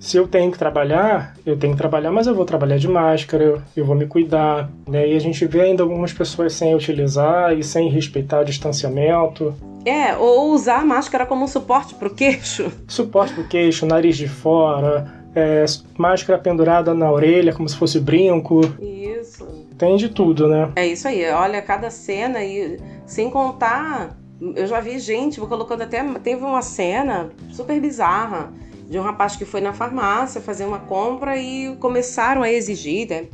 se 0.06 0.16
eu 0.16 0.28
tenho 0.28 0.52
que 0.52 0.58
trabalhar, 0.58 1.34
eu 1.44 1.58
tenho 1.58 1.72
que 1.72 1.78
trabalhar, 1.78 2.12
mas 2.12 2.28
eu 2.28 2.34
vou 2.34 2.44
trabalhar 2.44 2.78
de 2.78 2.86
máscara, 2.86 3.60
eu 3.76 3.84
vou 3.84 3.96
me 3.96 4.06
cuidar, 4.06 4.70
né? 4.86 5.08
E 5.08 5.16
a 5.16 5.18
gente 5.18 5.44
vê 5.46 5.62
ainda 5.62 5.82
algumas 5.82 6.12
pessoas 6.12 6.52
sem 6.52 6.72
utilizar 6.76 7.58
e 7.58 7.64
sem 7.64 7.88
respeitar 7.88 8.40
o 8.40 8.44
distanciamento. 8.44 9.52
É, 9.84 10.16
ou 10.16 10.52
usar 10.52 10.82
a 10.82 10.84
máscara 10.84 11.26
como 11.26 11.48
suporte 11.48 11.96
para 11.96 12.06
o 12.06 12.14
queixo. 12.14 12.70
Suporte 12.86 13.34
para 13.34 13.42
o 13.42 13.48
queixo, 13.48 13.84
nariz 13.84 14.16
de 14.16 14.28
fora, 14.28 15.12
é, 15.34 15.64
máscara 15.98 16.38
pendurada 16.38 16.94
na 16.94 17.10
orelha 17.10 17.52
como 17.52 17.68
se 17.68 17.76
fosse 17.76 17.98
brinco. 17.98 18.60
Isso. 18.80 19.44
Tem 19.76 19.96
de 19.96 20.08
tudo, 20.08 20.46
né? 20.46 20.70
É 20.76 20.86
isso 20.86 21.08
aí. 21.08 21.28
Olha, 21.30 21.60
cada 21.60 21.90
cena 21.90 22.44
e 22.44 22.78
sem 23.06 23.28
contar, 23.28 24.16
eu 24.54 24.68
já 24.68 24.78
vi 24.78 25.00
gente, 25.00 25.40
vou 25.40 25.48
colocando 25.48 25.82
até 25.82 26.04
teve 26.20 26.44
uma 26.44 26.62
cena 26.62 27.28
super 27.50 27.80
bizarra 27.80 28.52
de 28.88 28.98
um 28.98 29.02
rapaz 29.02 29.36
que 29.36 29.44
foi 29.44 29.60
na 29.60 29.72
farmácia 29.72 30.40
fazer 30.40 30.64
uma 30.64 30.78
compra 30.78 31.36
e 31.36 31.76
começaram 31.76 32.42
a 32.42 32.50
exigir, 32.50 33.08
né? 33.08 33.28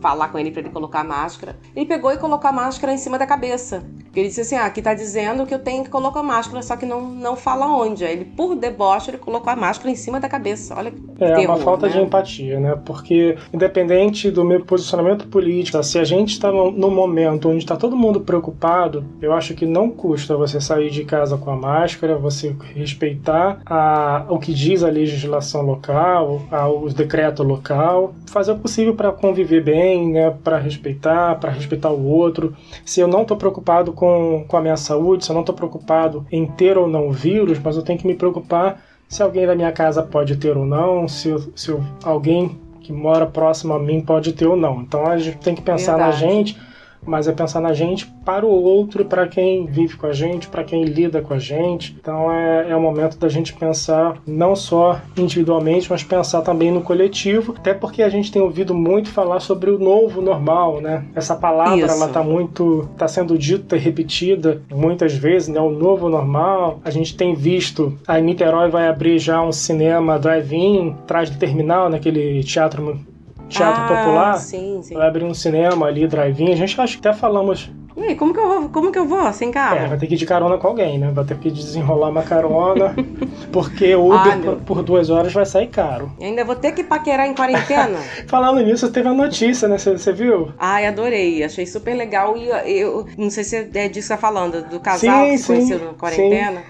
Falar 0.00 0.28
com 0.28 0.38
ele 0.38 0.50
para 0.50 0.60
ele 0.60 0.70
colocar 0.70 1.00
a 1.00 1.04
máscara. 1.04 1.58
Ele 1.74 1.86
pegou 1.86 2.12
e 2.12 2.18
colocou 2.18 2.48
a 2.48 2.52
máscara 2.52 2.92
em 2.92 2.98
cima 2.98 3.18
da 3.18 3.26
cabeça. 3.26 3.84
Porque 4.16 4.22
ele 4.22 4.28
disse 4.28 4.40
assim: 4.40 4.56
ah, 4.56 4.64
aqui 4.64 4.80
tá 4.80 4.94
dizendo 4.94 5.44
que 5.44 5.52
eu 5.52 5.58
tenho 5.58 5.84
que 5.84 5.90
colocar 5.90 6.22
máscara, 6.22 6.62
só 6.62 6.74
que 6.74 6.86
não, 6.86 7.02
não 7.02 7.36
fala 7.36 7.66
onde. 7.66 8.02
Aí 8.02 8.14
ele, 8.14 8.24
por 8.24 8.56
deboche, 8.56 9.10
ele 9.10 9.18
colocou 9.18 9.52
a 9.52 9.56
máscara 9.56 9.90
em 9.90 9.94
cima 9.94 10.18
da 10.18 10.26
cabeça. 10.26 10.74
Olha 10.74 10.90
que 10.90 10.98
É 11.20 11.34
terror, 11.34 11.54
uma 11.54 11.58
falta 11.58 11.86
né? 11.86 11.92
de 11.92 12.00
empatia, 12.00 12.58
né? 12.58 12.78
Porque, 12.82 13.36
independente 13.52 14.30
do 14.30 14.42
meu 14.42 14.64
posicionamento 14.64 15.28
político, 15.28 15.82
se 15.82 15.98
a 15.98 16.04
gente 16.04 16.30
está 16.30 16.50
num 16.50 16.90
momento 16.90 17.50
onde 17.50 17.58
está 17.58 17.76
todo 17.76 17.94
mundo 17.94 18.22
preocupado, 18.22 19.04
eu 19.20 19.34
acho 19.34 19.52
que 19.52 19.66
não 19.66 19.90
custa 19.90 20.34
você 20.34 20.62
sair 20.62 20.88
de 20.88 21.04
casa 21.04 21.36
com 21.36 21.50
a 21.50 21.56
máscara, 21.56 22.16
você 22.16 22.56
respeitar 22.74 23.60
a, 23.66 24.24
o 24.30 24.38
que 24.38 24.54
diz 24.54 24.82
a 24.82 24.88
legislação 24.88 25.60
local, 25.60 26.40
a, 26.50 26.66
o 26.66 26.88
decreto 26.88 27.42
local, 27.42 28.14
fazer 28.24 28.52
o 28.52 28.58
possível 28.58 28.94
para 28.94 29.12
conviver 29.12 29.62
bem, 29.62 30.10
né? 30.12 30.34
Para 30.42 30.56
respeitar, 30.56 31.38
para 31.38 31.50
respeitar 31.50 31.90
o 31.90 32.02
outro. 32.06 32.54
Se 32.82 32.98
eu 32.98 33.06
não 33.06 33.20
estou 33.20 33.36
preocupado 33.36 33.92
com, 33.92 34.05
com 34.48 34.56
a 34.56 34.60
minha 34.60 34.76
saúde, 34.76 35.24
se 35.24 35.30
eu 35.30 35.34
não 35.34 35.40
estou 35.40 35.54
preocupado 35.54 36.26
em 36.30 36.46
ter 36.46 36.76
ou 36.76 36.86
não 36.86 37.08
o 37.08 37.12
vírus, 37.12 37.58
mas 37.58 37.76
eu 37.76 37.82
tenho 37.82 37.98
que 37.98 38.06
me 38.06 38.14
preocupar 38.14 38.80
se 39.08 39.22
alguém 39.22 39.46
da 39.46 39.54
minha 39.54 39.72
casa 39.72 40.02
pode 40.02 40.36
ter 40.36 40.56
ou 40.56 40.66
não, 40.66 41.06
se, 41.06 41.34
se 41.54 41.76
alguém 42.02 42.58
que 42.80 42.92
mora 42.92 43.26
próximo 43.26 43.74
a 43.74 43.78
mim 43.78 44.00
pode 44.00 44.32
ter 44.32 44.46
ou 44.46 44.56
não. 44.56 44.80
Então 44.80 45.06
a 45.06 45.18
gente 45.18 45.38
tem 45.38 45.54
que 45.54 45.62
pensar 45.62 45.96
Verdade. 45.96 46.22
na 46.22 46.28
gente, 46.28 46.58
mas 47.06 47.28
é 47.28 47.32
pensar 47.32 47.60
na 47.60 47.72
gente 47.72 48.06
para 48.24 48.44
o 48.44 48.50
outro, 48.50 49.04
para 49.04 49.26
quem 49.26 49.66
vive 49.66 49.96
com 49.96 50.06
a 50.06 50.12
gente, 50.12 50.48
para 50.48 50.64
quem 50.64 50.84
lida 50.84 51.22
com 51.22 51.34
a 51.34 51.38
gente. 51.38 51.96
Então 51.98 52.30
é, 52.30 52.70
é 52.70 52.76
o 52.76 52.80
momento 52.80 53.18
da 53.18 53.28
gente 53.28 53.54
pensar 53.54 54.18
não 54.26 54.56
só 54.56 55.00
individualmente, 55.16 55.90
mas 55.90 56.02
pensar 56.02 56.42
também 56.42 56.70
no 56.70 56.82
coletivo, 56.82 57.54
até 57.56 57.72
porque 57.72 58.02
a 58.02 58.08
gente 58.08 58.32
tem 58.32 58.42
ouvido 58.42 58.74
muito 58.74 59.10
falar 59.10 59.40
sobre 59.40 59.70
o 59.70 59.78
novo 59.78 60.20
normal, 60.20 60.80
né? 60.80 61.04
Essa 61.14 61.34
palavra 61.34 61.86
Isso. 61.86 61.94
ela 61.94 62.08
tá 62.08 62.22
muito 62.22 62.88
tá 62.96 63.06
sendo 63.06 63.38
dita 63.38 63.76
e 63.76 63.78
repetida 63.78 64.62
muitas 64.72 65.14
vezes, 65.14 65.48
né? 65.48 65.60
O 65.60 65.70
novo 65.70 66.08
normal. 66.08 66.80
A 66.84 66.90
gente 66.90 67.16
tem 67.16 67.34
visto 67.34 67.96
a 68.06 68.18
Niterói 68.18 68.68
vai 68.68 68.88
abrir 68.88 69.18
já 69.18 69.42
um 69.42 69.52
cinema 69.52 70.18
drive-in 70.18 70.90
atrás 71.02 71.30
do 71.30 71.38
terminal, 71.38 71.88
naquele 71.88 72.42
teatro 72.42 72.98
teatro 73.48 73.82
ah, 73.82 73.88
popular. 73.88 74.38
Sim, 74.38 74.80
sim. 74.82 74.94
Vai 74.94 75.08
abrir 75.08 75.24
um 75.24 75.34
cinema 75.34 75.86
ali, 75.86 76.06
drive-in. 76.06 76.52
A 76.52 76.56
gente 76.56 76.80
acho 76.80 77.00
que 77.00 77.08
até 77.08 77.16
falamos. 77.16 77.70
E 77.96 78.02
aí, 78.02 78.14
como 78.14 78.34
que 78.34 78.38
eu 78.38 78.46
vou, 78.46 78.68
como 78.68 78.92
que 78.92 78.98
eu 78.98 79.06
vou 79.06 79.32
sem 79.32 79.50
carro? 79.50 79.76
É, 79.76 79.86
vai 79.86 79.96
ter 79.96 80.06
que 80.06 80.14
ir 80.14 80.18
de 80.18 80.26
carona 80.26 80.58
com 80.58 80.68
alguém, 80.68 80.98
né? 80.98 81.10
Vai 81.12 81.24
ter 81.24 81.38
que 81.38 81.50
desenrolar 81.50 82.10
uma 82.10 82.22
carona. 82.22 82.94
porque 83.50 83.94
o 83.94 84.08
Uber 84.14 84.32
Ah, 84.32 84.38
por, 84.44 84.56
por 84.56 84.82
duas 84.82 85.08
horas 85.08 85.32
vai 85.32 85.46
sair 85.46 85.68
caro. 85.68 86.12
E 86.20 86.24
ainda 86.26 86.44
vou 86.44 86.54
ter 86.54 86.72
que 86.72 86.84
paquerar 86.84 87.26
em 87.26 87.34
quarentena? 87.34 87.98
Falando 88.28 88.60
nisso, 88.60 88.92
teve 88.92 89.08
a 89.08 89.14
notícia, 89.14 89.66
né? 89.66 89.78
Você 89.78 90.12
viu? 90.12 90.52
Ai, 90.58 90.86
adorei. 90.86 91.42
Achei 91.42 91.64
super 91.64 91.94
legal. 91.94 92.36
E 92.36 92.48
eu 92.78 93.06
não 93.16 93.30
sei 93.30 93.44
se 93.44 93.56
é 93.56 93.88
disso 93.88 93.92
que 93.94 94.02
você 94.02 94.08
tá 94.08 94.18
falando, 94.18 94.68
do 94.68 94.78
casal 94.78 95.24
Sim, 95.24 95.30
que 95.30 95.38
se 95.38 95.44
sim, 95.44 95.52
conheceu 95.54 95.78
na 95.78 95.94
quarentena. 95.94 96.62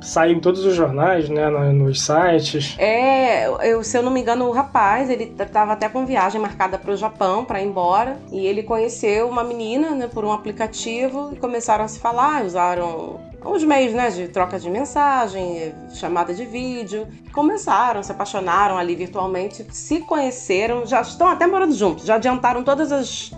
Saiu 0.00 0.36
em 0.36 0.40
todos 0.40 0.64
os 0.64 0.74
jornais, 0.74 1.28
né? 1.28 1.48
Nos 1.48 2.00
sites. 2.00 2.76
É, 2.78 3.48
eu, 3.70 3.82
se 3.84 3.96
eu 3.96 4.02
não 4.02 4.10
me 4.10 4.20
engano, 4.20 4.46
o 4.46 4.52
rapaz, 4.52 5.10
ele 5.10 5.26
tava 5.26 5.72
até 5.72 5.88
com 5.88 6.04
viagem 6.06 6.40
marcada 6.40 6.78
para 6.78 6.92
o 6.92 6.96
Japão 6.96 7.44
para 7.44 7.60
ir 7.60 7.66
embora. 7.66 8.16
E 8.30 8.46
ele 8.46 8.62
conheceu 8.62 9.28
uma 9.28 9.44
menina 9.44 9.90
né, 9.90 10.08
por 10.12 10.24
um 10.24 10.32
aplicativo 10.32 11.30
e 11.32 11.36
começaram 11.36 11.84
a 11.84 11.88
se 11.88 11.98
falar, 11.98 12.44
usaram 12.44 13.20
os 13.44 13.64
meios 13.64 13.92
né, 13.92 14.10
de 14.10 14.28
troca 14.28 14.58
de 14.58 14.70
mensagem, 14.70 15.74
chamada 15.94 16.32
de 16.32 16.44
vídeo. 16.44 17.06
Começaram, 17.32 18.02
se 18.02 18.12
apaixonaram 18.12 18.78
ali 18.78 18.94
virtualmente, 18.94 19.66
se 19.70 20.00
conheceram, 20.00 20.86
já 20.86 21.00
estão 21.00 21.28
até 21.28 21.46
morando 21.46 21.74
juntos, 21.74 22.04
já 22.04 22.16
adiantaram 22.16 22.62
todos 22.62 22.92
as, 22.92 23.32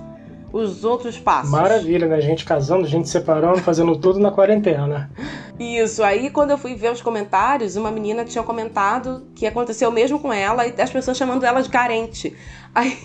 os 0.53 0.85
outros 0.85 1.19
passos. 1.19 1.51
Maravilha, 1.51 2.07
né? 2.07 2.21
Gente 2.21 2.45
casando, 2.45 2.87
gente 2.87 3.09
separando, 3.09 3.59
fazendo 3.59 3.97
tudo 3.97 4.19
na 4.19 4.31
quarentena. 4.31 5.11
Isso, 5.59 6.03
aí 6.03 6.31
quando 6.31 6.51
eu 6.51 6.59
fui 6.59 6.75
ver 6.75 6.91
os 6.91 7.01
comentários, 7.01 7.77
uma 7.77 7.91
menina 7.91 8.25
tinha 8.25 8.43
comentado 8.43 9.27
que 9.37 9.47
aconteceu 9.47 9.91
mesmo 9.91 10.19
com 10.19 10.33
ela 10.33 10.67
e 10.67 10.75
as 10.81 10.91
pessoas 10.91 11.17
chamando 11.17 11.45
ela 11.45 11.63
de 11.63 11.69
carente. 11.69 12.35
Aí, 12.75 12.99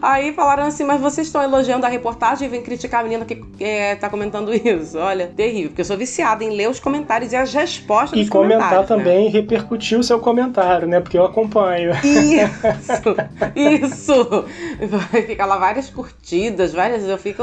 aí 0.00 0.32
falaram 0.32 0.62
assim, 0.62 0.84
mas 0.84 1.00
vocês 1.00 1.26
estão 1.26 1.42
elogiando 1.42 1.84
a 1.86 1.88
reportagem 1.88 2.46
e 2.46 2.48
vem 2.48 2.62
criticar 2.62 3.00
a 3.00 3.02
menina 3.02 3.24
que 3.24 3.42
é, 3.58 3.96
tá 3.96 4.08
comentando 4.08 4.54
isso. 4.54 4.96
Olha, 4.96 5.26
terrível, 5.26 5.70
porque 5.70 5.80
eu 5.80 5.84
sou 5.84 5.96
viciada 5.96 6.44
em 6.44 6.50
ler 6.50 6.70
os 6.70 6.78
comentários 6.78 7.32
e 7.32 7.36
as 7.36 7.52
respostas 7.52 8.16
E 8.16 8.22
dos 8.22 8.30
comentar 8.30 8.70
comentários. 8.70 8.90
né? 8.90 8.96
também 8.96 9.26
e 9.26 9.30
repercutir 9.30 9.98
o 9.98 10.04
seu 10.04 10.20
comentário, 10.20 10.86
né? 10.86 11.00
Porque 11.00 11.18
eu 11.18 11.24
acompanho. 11.24 11.90
Isso, 12.04 13.16
isso. 13.56 14.44
Vai 14.88 15.22
ficar 15.22 15.46
lá 15.46 15.58
várias 15.58 15.90
curtidas, 15.90 16.72
várias. 16.72 17.02
Eu 17.08 17.18
fico 17.18 17.42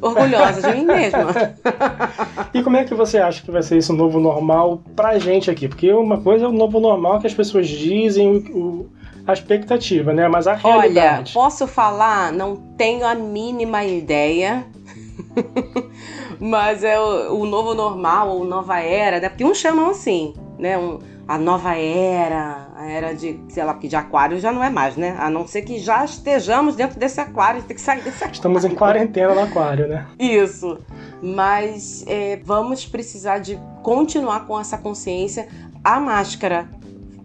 orgulhosa 0.00 0.62
de 0.70 0.78
mim 0.78 0.84
mesma. 0.84 1.30
E 2.52 2.62
como 2.64 2.76
é 2.76 2.84
que 2.84 2.94
você 2.94 3.18
acha 3.18 3.42
que 3.42 3.50
vai 3.50 3.62
ser 3.62 3.76
esse 3.76 3.92
novo 3.92 4.18
normal 4.18 4.82
pra 4.96 5.18
gente 5.18 5.50
aqui? 5.50 5.68
Porque 5.68 5.92
uma 5.92 6.20
coisa 6.20 6.46
é 6.46 6.48
o 6.48 6.52
novo 6.52 6.80
normal 6.80 7.20
que 7.20 7.26
as 7.28 7.34
pessoas 7.34 7.68
dizem, 7.68 8.38
o, 8.52 8.88
a 9.24 9.32
expectativa, 9.32 10.12
né? 10.12 10.26
Mas 10.26 10.48
a 10.48 10.58
Olha, 10.64 10.80
realidade. 10.80 11.32
posso 11.32 11.66
falar? 11.66 12.32
Não 12.32 12.56
tenho 12.76 13.06
a 13.06 13.14
mínima 13.14 13.84
ideia. 13.84 14.66
Mas 16.40 16.82
é 16.82 16.98
o, 16.98 17.34
o 17.40 17.46
novo 17.46 17.74
normal 17.74 18.30
ou 18.30 18.44
nova 18.44 18.80
era, 18.80 19.20
né? 19.20 19.28
Porque 19.28 19.44
uns 19.44 19.58
chamam 19.58 19.90
assim, 19.90 20.34
né? 20.58 20.76
Um, 20.76 20.98
a 21.28 21.38
nova 21.38 21.76
era, 21.76 22.66
a 22.80 22.86
era 22.86 23.14
de, 23.14 23.38
sei 23.50 23.62
lá, 23.62 23.74
porque 23.74 23.88
de 23.88 23.96
aquário 23.96 24.40
já 24.40 24.50
não 24.50 24.64
é 24.64 24.70
mais, 24.70 24.96
né? 24.96 25.14
A 25.18 25.28
não 25.28 25.46
ser 25.46 25.60
que 25.62 25.78
já 25.78 26.02
estejamos 26.02 26.74
dentro 26.74 26.98
desse 26.98 27.20
aquário, 27.20 27.62
tem 27.62 27.74
que 27.74 27.80
sair 27.80 28.00
desse 28.00 28.16
aquário. 28.16 28.32
Estamos 28.32 28.64
em 28.64 28.74
quarentena 28.74 29.34
no 29.34 29.42
aquário, 29.42 29.86
né? 29.86 30.06
Isso. 30.18 30.78
Mas 31.22 32.02
é, 32.06 32.40
vamos 32.42 32.86
precisar 32.86 33.38
de 33.38 33.58
continuar 33.82 34.46
com 34.46 34.58
essa 34.58 34.78
consciência. 34.78 35.46
A 35.84 36.00
máscara 36.00 36.68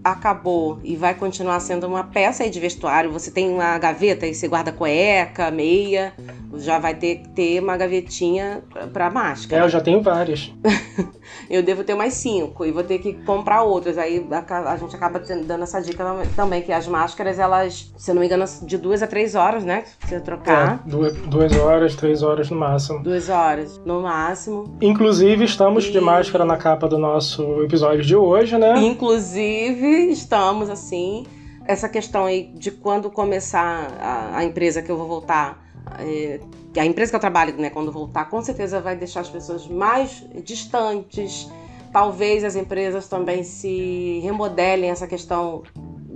acabou 0.05 0.79
e 0.83 0.95
vai 0.95 1.15
continuar 1.15 1.59
sendo 1.59 1.87
uma 1.87 2.03
peça 2.03 2.43
aí 2.43 2.49
de 2.51 2.59
vestuário. 2.59 3.11
Você 3.11 3.31
tem 3.31 3.49
uma 3.49 3.77
gaveta 3.79 4.27
e 4.27 4.35
você 4.35 4.47
guarda 4.47 4.71
cueca, 4.71 5.49
meia. 5.49 6.13
Já 6.57 6.77
vai 6.79 6.93
ter 6.95 7.15
que 7.17 7.29
ter 7.29 7.61
uma 7.61 7.75
gavetinha 7.75 8.63
pra- 8.71 8.87
pra 8.87 9.05
É, 9.07 9.09
máscara. 9.09 9.65
eu 9.65 9.69
já 9.69 9.81
tenho 9.81 10.01
várias. 10.01 10.53
Eu 11.49 11.61
devo 11.63 11.83
ter 11.83 11.95
mais 11.95 12.13
cinco 12.13 12.65
e 12.65 12.71
vou 12.71 12.83
ter 12.83 12.99
que 12.99 13.13
comprar 13.25 13.63
outras. 13.63 13.97
Aí 13.97 14.25
a, 14.31 14.77
gente 14.77 14.95
acaba 14.95 15.19
dando 15.19 15.63
essa 15.63 15.81
dica 15.81 16.03
também, 16.35 16.61
que 16.61 16.71
as 16.71 16.87
máscaras, 16.87 17.39
elas, 17.39 17.91
se 17.97 18.09
eu 18.11 18.15
não 18.15 18.21
me 18.21 18.27
engano, 18.27 18.45
de 18.61 18.77
duas 18.77 19.01
a 19.03 19.07
três 19.07 19.33
horas, 19.35 19.63
né? 19.65 19.83
Você 20.05 20.19
trocar. 20.19 20.81
É, 20.85 20.89
duas, 20.89 21.13
duas 21.13 21.51
horas, 21.57 21.95
três 21.95 22.21
horas 22.23 22.49
no 22.49 22.57
máximo. 22.57 23.01
Duas 23.03 23.27
horas, 23.29 23.79
no 23.85 24.01
máximo. 24.01 24.77
Inclusive, 24.81 25.43
estamos 25.43 25.83
de 25.85 25.97
E- 25.97 26.01
máscara 26.01 26.45
na 26.45 26.57
capa 26.57 26.87
do 26.87 26.97
nosso 26.97 27.61
episódio 27.63 28.03
de 28.03 28.15
hoje, 28.15 28.57
né? 28.57 28.77
Inclusive, 28.79 29.94
estamos 29.97 30.69
assim. 30.69 31.25
Essa 31.65 31.89
questão 31.89 32.25
aí 32.25 32.51
de 32.53 32.71
quando 32.71 33.09
começar 33.09 33.91
a, 33.99 34.37
a 34.37 34.43
empresa 34.43 34.81
que 34.81 34.91
eu 34.91 34.97
vou 34.97 35.07
voltar. 35.07 35.65
é, 35.99 36.39
a 36.79 36.85
empresa 36.85 37.11
que 37.11 37.15
eu 37.15 37.19
trabalho, 37.19 37.55
né, 37.57 37.69
quando 37.69 37.91
voltar, 37.91 38.25
com 38.29 38.41
certeza 38.41 38.81
vai 38.81 38.95
deixar 38.95 39.21
as 39.21 39.29
pessoas 39.29 39.67
mais 39.67 40.23
distantes. 40.43 41.49
Talvez 41.91 42.43
as 42.43 42.55
empresas 42.55 43.07
também 43.07 43.43
se 43.43 44.19
remodelem 44.21 44.89
essa 44.89 45.07
questão 45.07 45.63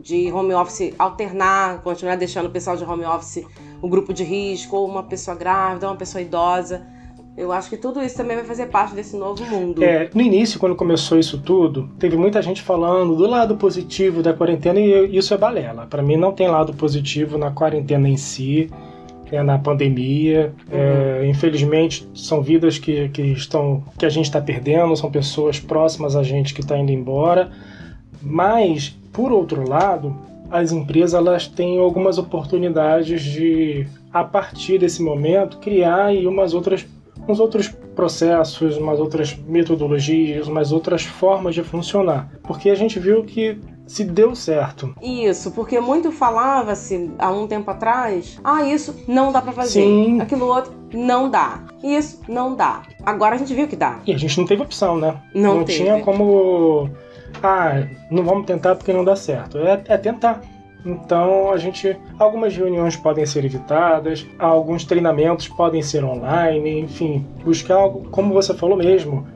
de 0.01 0.31
home 0.31 0.53
office 0.53 0.93
alternar, 0.99 1.81
continuar 1.81 2.15
deixando 2.15 2.47
o 2.47 2.49
pessoal 2.49 2.75
de 2.75 2.83
home 2.83 3.05
office 3.05 3.45
o 3.81 3.87
grupo 3.87 4.13
de 4.13 4.23
risco, 4.23 4.75
ou 4.75 4.87
uma 4.87 5.03
pessoa 5.03 5.35
grávida, 5.35 5.87
uma 5.87 5.95
pessoa 5.95 6.21
idosa. 6.21 6.85
Eu 7.39 7.54
acho 7.54 7.69
que 7.69 7.78
tudo 7.78 8.04
isso 8.04 8.17
também 8.17 8.36
vai 8.36 8.43
fazer 8.43 8.65
parte 8.65 8.93
desse 8.93 9.15
novo 9.15 9.45
mundo. 9.45 9.82
É, 9.82 10.10
no 10.13 10.19
início, 10.19 10.60
quando 10.60 10.75
começou 10.75 11.17
isso 11.17 11.38
tudo, 11.38 11.89
teve 11.97 12.17
muita 12.17 12.41
gente 12.41 12.62
falando 12.62 13.15
do 13.15 13.25
lado 13.25 13.56
positivo 13.56 14.21
da 14.21 14.34
quarentena 14.34 14.78
e 14.78 15.15
isso 15.15 15.34
é 15.34 15.38
balela. 15.38 15.86
Pra 15.86 16.04
mim, 16.04 16.17
não 16.17 16.34
tem 16.34 16.49
lado 16.49 16.73
positivo 16.73 17.38
na 17.38 17.49
quarentena 17.49 18.10
em 18.10 18.17
si, 18.17 18.69
né, 19.32 19.41
na 19.41 19.58
pandemia. 19.58 20.54
É, 20.69 21.25
infelizmente, 21.30 22.06
são 22.13 22.41
vidas 22.41 22.78
que, 22.78 23.08
que 23.08 23.21
estão 23.21 23.86
que 23.97 24.06
a 24.06 24.10
gente 24.10 24.25
está 24.25 24.41
perdendo, 24.41 24.93
são 24.97 25.10
pessoas 25.10 25.62
próximas 25.62 26.17
a 26.17 26.23
gente 26.23 26.54
que 26.54 26.60
está 26.60 26.78
indo 26.78 26.91
embora. 26.91 27.52
Mas, 28.21 28.89
por 29.13 29.32
outro 29.32 29.65
lado, 29.65 30.13
as 30.52 30.73
empresas 30.73 31.13
elas 31.13 31.47
têm 31.47 31.80
algumas 31.80 32.17
oportunidades 32.17 33.23
de, 33.23 33.88
a 34.12 34.25
partir 34.25 34.78
desse 34.78 35.02
momento, 35.02 35.60
criar 35.60 36.08
aí 36.08 36.28
umas 36.28 36.54
outras 36.54 36.86
uns 37.31 37.39
outros 37.39 37.67
processos, 37.95 38.77
umas 38.77 38.99
outras 38.99 39.35
metodologias, 39.35 40.47
umas 40.47 40.71
outras 40.71 41.03
formas 41.03 41.55
de 41.55 41.63
funcionar. 41.63 42.29
Porque 42.43 42.69
a 42.69 42.75
gente 42.75 42.99
viu 42.99 43.23
que 43.23 43.59
se 43.85 44.03
deu 44.03 44.35
certo. 44.35 44.93
Isso, 45.01 45.51
porque 45.51 45.79
muito 45.79 46.11
falava-se 46.11 47.11
há 47.17 47.31
um 47.31 47.47
tempo 47.47 47.71
atrás, 47.71 48.39
ah, 48.43 48.63
isso 48.63 48.95
não 49.07 49.31
dá 49.31 49.41
pra 49.41 49.51
fazer. 49.51 49.81
Sim. 49.81 50.21
Aquilo 50.21 50.45
outro 50.45 50.71
não 50.93 51.29
dá. 51.29 51.63
Isso 51.83 52.21
não 52.27 52.55
dá. 52.55 52.83
Agora 53.03 53.35
a 53.35 53.37
gente 53.37 53.53
viu 53.53 53.67
que 53.67 53.75
dá. 53.75 53.99
E 54.05 54.13
a 54.13 54.17
gente 54.17 54.37
não 54.37 54.45
teve 54.45 54.61
opção, 54.61 54.97
né? 54.97 55.19
Não, 55.33 55.57
não 55.57 55.63
teve. 55.63 55.79
tinha 55.79 56.01
como. 56.01 56.89
Ah, 57.41 57.87
não 58.11 58.23
vamos 58.23 58.45
tentar 58.45 58.75
porque 58.75 58.93
não 58.93 59.03
dá 59.03 59.15
certo. 59.15 59.57
É, 59.57 59.81
é 59.87 59.97
tentar. 59.97 60.41
Então 60.85 61.51
a 61.51 61.57
gente 61.57 61.97
algumas 62.17 62.55
reuniões 62.55 62.95
podem 62.95 63.25
ser 63.25 63.43
evitadas, 63.43 64.25
alguns 64.37 64.85
treinamentos 64.85 65.47
podem 65.47 65.81
ser 65.81 66.03
online, 66.03 66.79
enfim, 66.79 67.25
buscar 67.43 67.75
algo 67.75 68.09
como 68.09 68.33
você 68.33 68.53
falou 68.53 68.77
mesmo, 68.77 69.27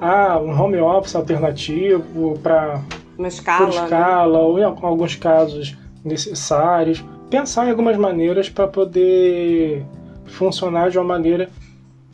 ah, 0.00 0.38
um 0.38 0.50
home 0.50 0.78
office 0.78 1.16
alternativo 1.16 2.38
para 2.42 2.80
uma 3.18 3.28
escala, 3.28 3.66
por 3.66 3.74
escala 3.74 4.38
né? 4.38 4.44
ou 4.44 4.58
em 4.58 4.62
alguns 4.62 5.16
casos 5.16 5.76
necessários, 6.04 7.04
pensar 7.28 7.66
em 7.66 7.70
algumas 7.70 7.96
maneiras 7.96 8.48
para 8.48 8.68
poder 8.68 9.84
funcionar 10.26 10.90
de 10.90 10.98
uma 10.98 11.04
maneira 11.04 11.50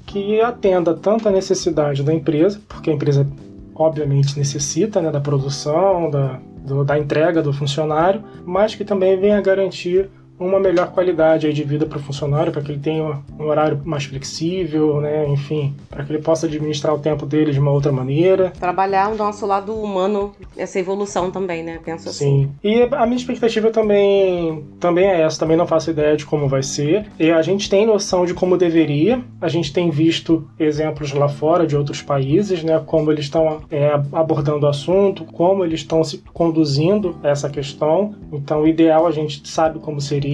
que 0.07 0.41
atenda 0.41 0.95
tanto 0.95 1.29
a 1.29 1.31
necessidade 1.31 2.03
da 2.03 2.15
empresa, 2.15 2.61
porque 2.67 2.91
a 2.91 2.95
empresa 2.95 3.27
obviamente 3.75 4.37
necessita 4.39 5.01
né, 5.01 5.11
da 5.11 5.21
produção, 5.21 6.11
da, 6.11 6.41
do, 6.69 6.85
da 6.85 6.99
entrega 6.99 7.43
do 7.43 7.53
funcionário, 7.53 8.23
mas 8.45 8.75
que 8.75 8.85
também 8.85 9.19
venha 9.19 9.41
garantir 9.41 10.09
uma 10.39 10.61
melhor 10.61 10.93
qualidade 10.93 11.53
de 11.53 11.65
vida 11.65 11.87
para 11.87 11.99
o 11.99 12.03
funcionário, 12.03 12.53
para 12.53 12.63
que 12.63 12.71
ele 12.71 12.79
tenha 12.79 13.19
um 13.39 13.45
horário 13.45 13.81
mais 13.85 14.05
flexível, 14.05 15.01
né? 15.01 15.27
enfim, 15.29 15.75
para 15.89 16.05
que 16.05 16.13
ele 16.13 16.23
possa 16.23 16.47
administrar 16.47 16.95
o 16.95 16.99
tempo 16.99 17.27
dele 17.27 17.53
de 17.53 17.59
uma 17.59 17.71
outra 17.71 17.91
maneira. 17.91 18.53
Trabalhar 18.59 19.11
o 19.11 19.17
nosso 19.17 19.45
lado 19.47 19.75
humano, 19.75 20.33
essa 20.57 20.79
evolução 20.79 21.31
também, 21.31 21.63
né? 21.63 21.81
Penso 21.85 22.09
assim. 22.09 22.19
Sim. 22.29 22.51
E 22.63 22.83
a 22.93 23.07
minha 23.07 23.17
expectativa 23.17 23.71
também, 23.71 24.65
também 24.79 25.07
é 25.07 25.23
essa, 25.23 25.41
também 25.41 25.57
não 25.57 25.67
faço 25.67 25.91
ideia 25.91 26.17
de 26.17 26.25
como 26.25 26.49
vai 26.49 26.63
ser. 26.63 27.07
E 27.19 27.31
a 27.31 27.43
gente 27.43 27.69
tem 27.69 27.87
noção 27.87 28.25
de 28.25 28.35
como 28.35 28.57
deveria, 28.57 29.23
a 29.41 29.49
gente 29.49 29.73
tem 29.73 29.91
visto 29.91 30.49
exemplos 30.59 31.13
lá 31.13 31.29
fora 31.29 31.67
de 31.67 31.77
outros 31.77 32.03
países, 32.03 32.63
né? 32.63 32.81
Como 32.85 33.11
eles 33.11 33.25
estão 33.25 33.63
é, 33.71 33.93
abordando 34.13 34.67
o 34.67 34.69
assunto, 34.69 35.25
como 35.25 35.65
eles 35.65 35.81
estão 35.81 36.05
se 36.05 36.23
conduzindo 36.33 37.17
essa 37.23 37.49
questão. 37.49 38.15
Então, 38.33 38.63
o 38.63 38.69
ideal 38.69 39.07
a 39.07 39.11
gente 39.11 39.49
sabe 39.49 39.79
como 39.79 40.01
seria 40.01 40.28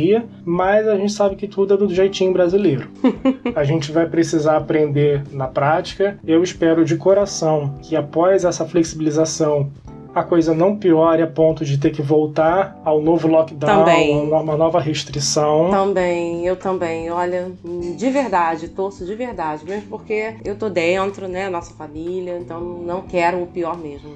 mas 0.44 0.86
a 0.88 0.96
gente 0.96 1.12
sabe 1.12 1.36
que 1.36 1.46
tudo 1.46 1.74
é 1.74 1.76
do 1.76 1.92
jeitinho 1.92 2.32
brasileiro. 2.32 2.88
a 3.54 3.64
gente 3.64 3.92
vai 3.92 4.06
precisar 4.06 4.56
aprender 4.56 5.22
na 5.32 5.46
prática. 5.46 6.18
Eu 6.26 6.42
espero 6.42 6.84
de 6.84 6.96
coração 6.96 7.78
que 7.82 7.96
após 7.96 8.44
essa 8.44 8.64
flexibilização 8.64 9.70
a 10.14 10.22
coisa 10.22 10.54
não 10.54 10.76
piore 10.76 11.22
a 11.22 11.26
ponto 11.26 11.64
de 11.64 11.76
ter 11.76 11.90
que 11.90 12.00
voltar 12.00 12.80
ao 12.84 13.02
novo 13.02 13.26
lockdown, 13.26 13.80
também. 13.80 14.16
uma 14.16 14.56
nova 14.56 14.80
restrição. 14.80 15.70
Também, 15.70 16.46
eu 16.46 16.54
também. 16.54 17.10
Olha, 17.10 17.50
de 17.96 18.10
verdade, 18.10 18.68
torço 18.68 19.04
de 19.04 19.14
verdade, 19.14 19.64
mesmo 19.64 19.88
porque 19.88 20.36
eu 20.44 20.54
tô 20.56 20.70
dentro, 20.70 21.26
né, 21.26 21.48
nossa 21.48 21.74
família, 21.74 22.38
então 22.38 22.60
não 22.60 23.02
quero 23.02 23.42
o 23.42 23.46
pior 23.46 23.76
mesmo 23.76 24.10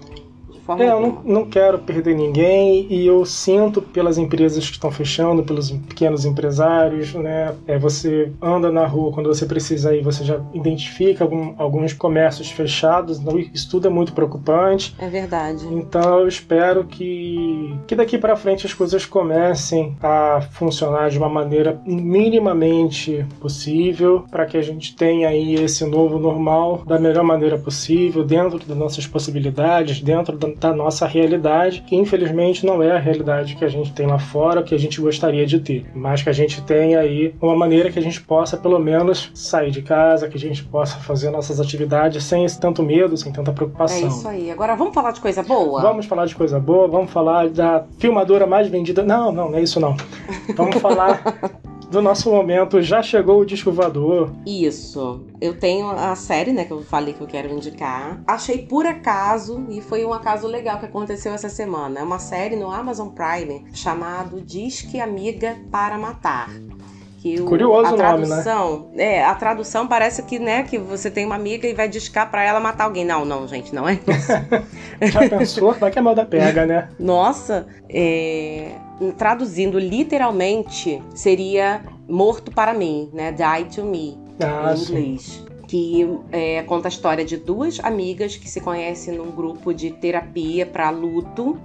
forma 0.69 0.85
é, 0.85 0.91
eu 0.91 1.01
não, 1.01 1.23
não 1.25 1.45
quero 1.47 1.79
perder 1.79 2.15
ninguém 2.15 2.87
e 2.91 3.07
eu 3.07 3.25
sinto 3.25 3.81
pelas 3.81 4.19
empresas 4.19 4.67
que 4.67 4.73
estão 4.73 4.91
fechando, 4.91 5.43
pelos 5.43 5.71
pequenos 5.71 6.27
empresários, 6.27 7.15
né? 7.15 7.55
É, 7.67 7.79
você 7.79 8.31
anda 8.43 8.71
na 8.71 8.87
rua 8.87 9.13
quando 9.13 9.29
você 9.29 9.47
precisa 9.47 9.97
ir, 9.97 10.03
você 10.03 10.25
já 10.25 10.39
identifica 10.53 11.25
algum, 11.25 11.55
alguns 11.57 11.95
comércios 11.95 12.51
fechados, 12.51 13.19
então 13.19 13.39
isso 13.39 13.71
tudo 13.71 13.87
é 13.87 13.91
muito 13.91 14.13
preocupante. 14.13 14.95
É 14.99 15.09
verdade. 15.09 15.67
Então 15.71 16.21
eu 16.21 16.29
espero 16.29 16.85
que, 16.85 17.75
que 17.87 17.95
daqui 17.95 18.19
para 18.19 18.37
frente 18.37 18.67
as 18.67 18.75
coisas 18.75 19.07
comecem 19.07 19.97
a 20.03 20.43
funcionar 20.53 21.09
de 21.09 21.17
uma 21.17 21.29
maneira 21.29 21.81
minimamente 21.87 23.25
possível 23.41 24.25
para 24.31 24.45
que 24.45 24.57
a 24.57 24.63
gente 24.63 24.95
tenha 24.95 25.29
aí 25.29 25.55
esse 25.55 25.85
novo 25.87 26.19
normal 26.19 26.83
da 26.87 26.99
melhor 26.99 27.25
maneira 27.25 27.57
possível, 27.57 28.25
dentro 28.25 28.59
das 28.59 28.77
nossas 28.77 29.07
possibilidades, 29.07 30.01
dentro 30.01 30.37
da, 30.37 30.49
da 30.59 30.73
nossa 30.73 31.07
realidade, 31.07 31.83
que 31.83 31.97
infelizmente 31.97 32.67
não 32.67 32.83
é 32.83 32.93
a 32.93 32.99
realidade 32.99 33.55
que 33.57 33.65
a 33.65 33.69
gente 33.69 33.93
tem 33.93 34.07
lá 34.07 34.19
fora, 34.19 34.63
que 34.63 34.75
a 34.75 34.79
gente 34.79 35.01
gostaria 35.01 35.47
de 35.47 35.61
ter, 35.61 35.87
mas 35.95 36.23
que 36.23 36.29
a 36.29 36.33
gente 36.33 36.63
tem 36.63 36.97
aí 36.97 37.35
uma 37.41 37.57
maneira 37.57 37.91
que 37.91 37.99
a 37.99 38.03
gente 38.03 38.21
possa 38.21 38.57
pelo 38.57 38.79
menos 38.79 39.31
sair 39.35 39.71
de 39.71 39.83
casa, 39.83 40.29
que 40.29 40.37
a 40.37 40.41
gente 40.41 40.65
possa 40.65 40.97
fazer 40.99 41.31
nossas 41.31 41.61
atividades 41.61 42.25
sem 42.25 42.45
esse 42.45 42.59
tanto 42.59 42.83
medo, 42.83 43.17
sem 43.17 43.33
tanta 43.33 43.53
preocupação. 43.53 43.99
É 43.99 44.07
isso 44.09 44.29
aí. 44.29 44.51
Agora 44.51 44.75
vamos 44.75 44.95
falar 44.95 45.13
de 45.13 45.21
coisa 45.21 45.43
boa? 45.43 45.81
Vamos 45.81 46.07
falar 46.07 46.27
de 46.27 46.35
coisa 46.35 46.59
boa, 46.59 46.89
vamos 46.89 47.11
falar 47.11 47.49
da 47.49 47.85
filmadora 47.99 48.47
mais 48.47 48.69
vendida. 48.69 49.03
Não, 49.03 49.33
não, 49.33 49.51
não 49.51 49.59
é 49.59 49.63
isso 49.63 49.81
não. 49.81 49.97
Vamos 50.57 50.77
falar 50.77 51.23
do 51.91 52.03
nosso 52.03 52.31
momento. 52.31 52.81
Já 52.83 53.03
chegou 53.03 53.41
o 53.41 53.45
disco 53.45 53.73
voador. 53.73 54.33
Isso. 54.47 55.25
Eu 55.41 55.59
tenho 55.59 55.91
a 55.91 56.15
série, 56.15 56.53
né, 56.53 56.65
que 56.65 56.73
eu 56.73 56.83
falei 56.83 57.15
que 57.15 57.21
eu 57.21 57.27
quero 57.27 57.51
indicar. 57.51 58.21
Achei 58.27 58.59
por 58.59 58.87
acaso, 58.87 59.67
e 59.71 59.81
foi 59.81 60.05
um 60.05 60.13
acaso 60.13 60.47
legal 60.47 60.79
que 60.79 60.87
aconteceu 60.87 61.33
essa 61.33 61.49
semana. 61.49 62.01
É 62.01 62.03
uma 62.03 62.19
série 62.19 62.57
no 62.57 62.71
Amazon 62.71 63.09
Prime 63.09 63.65
chamado 63.73 64.41
Disque 64.41 65.01
Amiga 65.01 65.57
para 65.71 65.99
Matar. 65.99 66.51
Que 67.19 67.41
o, 67.41 67.47
Curioso 67.47 67.95
a 67.95 67.97
tradução, 67.97 68.71
nome, 68.71 68.97
né? 68.97 69.17
É, 69.17 69.25
a 69.25 69.35
tradução 69.35 69.89
parece 69.89 70.23
que, 70.23 70.39
né, 70.39 70.63
que 70.63 70.79
você 70.79 71.11
tem 71.11 71.27
uma 71.27 71.35
amiga 71.35 71.67
e 71.67 71.75
vai 71.75 71.89
discar 71.89 72.31
para 72.31 72.45
ela 72.45 72.61
matar 72.61 72.85
alguém. 72.85 73.05
Não, 73.05 73.25
não, 73.25 73.49
gente, 73.49 73.75
não 73.75 73.89
é 73.89 73.95
isso. 73.95 74.33
Já 75.13 75.29
pensou? 75.29 75.73
Vai 75.73 75.91
que 75.91 75.99
a 75.99 76.03
moda 76.03 76.25
pega, 76.25 76.65
né? 76.65 76.89
Nossa, 76.99 77.67
é 77.89 78.71
traduzindo 79.17 79.79
literalmente, 79.79 81.03
seria 81.15 81.83
morto 82.09 82.51
para 82.51 82.75
mim, 82.75 83.11
né? 83.13 83.33
Die 83.33 83.65
to 83.75 83.85
me, 83.85 84.19
ah, 84.41 84.75
em 84.75 84.81
inglês. 84.81 85.23
Sim. 85.23 85.49
Que 85.67 86.19
é, 86.33 86.63
conta 86.63 86.89
a 86.89 86.91
história 86.91 87.25
de 87.25 87.37
duas 87.37 87.79
amigas 87.81 88.37
que 88.37 88.49
se 88.49 88.61
conhecem 88.61 89.19
num 89.19 89.31
grupo 89.31 89.75
de 89.75 89.91
terapia 89.91 90.65
para 90.65 90.89
luto, 90.89 91.59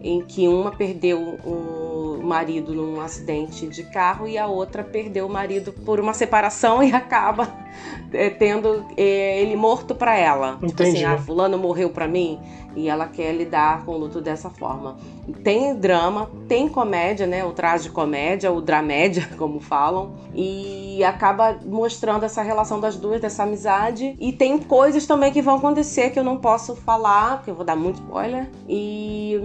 em 0.00 0.20
que 0.22 0.46
uma 0.46 0.70
perdeu 0.70 1.18
o 1.44 2.20
marido 2.22 2.72
num 2.72 3.00
acidente 3.00 3.66
de 3.66 3.82
carro 3.84 4.28
e 4.28 4.38
a 4.38 4.46
outra 4.46 4.84
perdeu 4.84 5.26
o 5.26 5.30
marido 5.30 5.72
por 5.72 5.98
uma 5.98 6.14
separação 6.14 6.80
e 6.84 6.92
acaba 6.92 7.48
é, 8.12 8.30
tendo 8.30 8.86
é, 8.96 9.40
ele 9.40 9.56
morto 9.56 9.94
para 9.94 10.16
ela. 10.16 10.58
Entendi. 10.62 10.72
Tipo 10.72 10.82
assim, 10.82 11.04
ah, 11.04 11.18
fulano 11.18 11.58
morreu 11.58 11.90
para 11.90 12.06
mim 12.06 12.38
e 12.76 12.88
ela 12.88 13.06
quer 13.06 13.32
lidar 13.32 13.84
com 13.84 13.92
o 13.92 13.98
luto 13.98 14.20
dessa 14.20 14.50
forma. 14.50 14.96
Tem 15.42 15.74
drama, 15.74 16.30
tem 16.48 16.68
comédia, 16.68 17.26
né? 17.26 17.44
O 17.44 17.52
traje 17.52 17.88
comédia, 17.90 18.52
o 18.52 18.60
dramédia, 18.60 19.28
como 19.38 19.60
falam, 19.60 20.12
e 20.34 21.02
acaba 21.04 21.56
mostrando 21.64 22.24
essa 22.24 22.42
relação 22.42 22.80
das 22.80 22.96
duas, 22.96 23.20
dessa 23.20 23.44
amizade. 23.44 24.16
E 24.20 24.32
tem 24.32 24.58
coisas 24.58 25.06
também 25.06 25.32
que 25.32 25.40
vão 25.40 25.56
acontecer 25.56 26.10
que 26.10 26.18
eu 26.18 26.24
não 26.24 26.36
posso 26.36 26.74
falar, 26.74 27.38
porque 27.38 27.50
eu 27.50 27.54
vou 27.54 27.64
dar 27.64 27.76
muito 27.76 27.96
spoiler. 27.96 28.48
E 28.68 29.40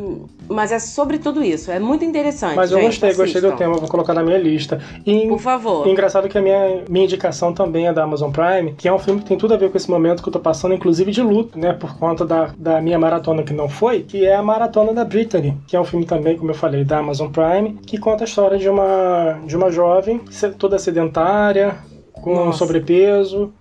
mas 0.48 0.72
é 0.72 0.80
sobre 0.80 1.20
tudo 1.20 1.44
isso, 1.44 1.72
é 1.72 1.80
muito 1.80 2.04
interessante. 2.04 2.56
Mas 2.56 2.72
eu 2.72 2.80
gente, 2.80 2.88
gostei, 2.88 3.10
assistam. 3.10 3.26
gostei 3.26 3.52
do 3.52 3.56
tema, 3.56 3.76
vou 3.76 3.88
colocar 3.88 4.16
na 4.16 4.24
minha 4.24 4.38
lista. 4.38 4.82
E, 5.06 5.28
Por 5.28 5.40
favor. 5.40 5.88
engraçado 5.88 6.28
que 6.28 6.38
a 6.38 6.42
minha, 6.42 6.84
minha 6.90 7.06
indicação 7.06 7.54
também 7.54 7.88
é 7.88 7.94
da 7.94 8.04
Amazon 8.04 8.32
Prime, 8.32 8.74
que 8.74 8.88
é 8.88 8.94
um 8.94 8.98
filme 8.98 9.22
que 9.22 9.28
tem 9.28 9.38
tudo 9.38 9.54
a 9.54 9.58
ver 9.58 9.70
com 9.70 9.78
esse 9.78 9.90
momento 9.90 10.24
que 10.24 10.30
eu 10.30 10.34
tô 10.34 10.40
passando, 10.40 10.74
inclusive 10.74 11.12
de 11.12 11.22
luto, 11.22 11.58
né? 11.60 11.74
Por 11.74 11.96
conta 12.00 12.26
da, 12.26 12.52
da 12.58 12.82
minha 12.82 12.98
maratona 12.98 13.19
que 13.46 13.54
não 13.54 13.70
foi, 13.70 14.02
que 14.04 14.26
é 14.26 14.36
a 14.36 14.44
Maratona 14.44 14.94
da 14.94 15.06
Brittany, 15.06 15.58
que 15.68 15.76
é 15.76 15.80
um 15.80 15.86
filme 15.86 16.06
também, 16.06 16.38
como 16.38 16.52
eu 16.52 16.56
falei, 16.56 16.84
da 16.84 17.00
Amazon 17.00 17.30
Prime, 17.30 17.74
que 17.86 17.98
conta 17.98 18.24
a 18.24 18.26
história 18.26 18.58
de 18.58 18.70
uma, 18.70 19.40
de 19.46 19.56
uma 19.56 19.72
jovem 19.72 20.22
toda 20.58 20.80
sedentária, 20.80 21.76
com 22.12 22.34
Nossa. 22.34 22.58
sobrepeso, 22.58 23.54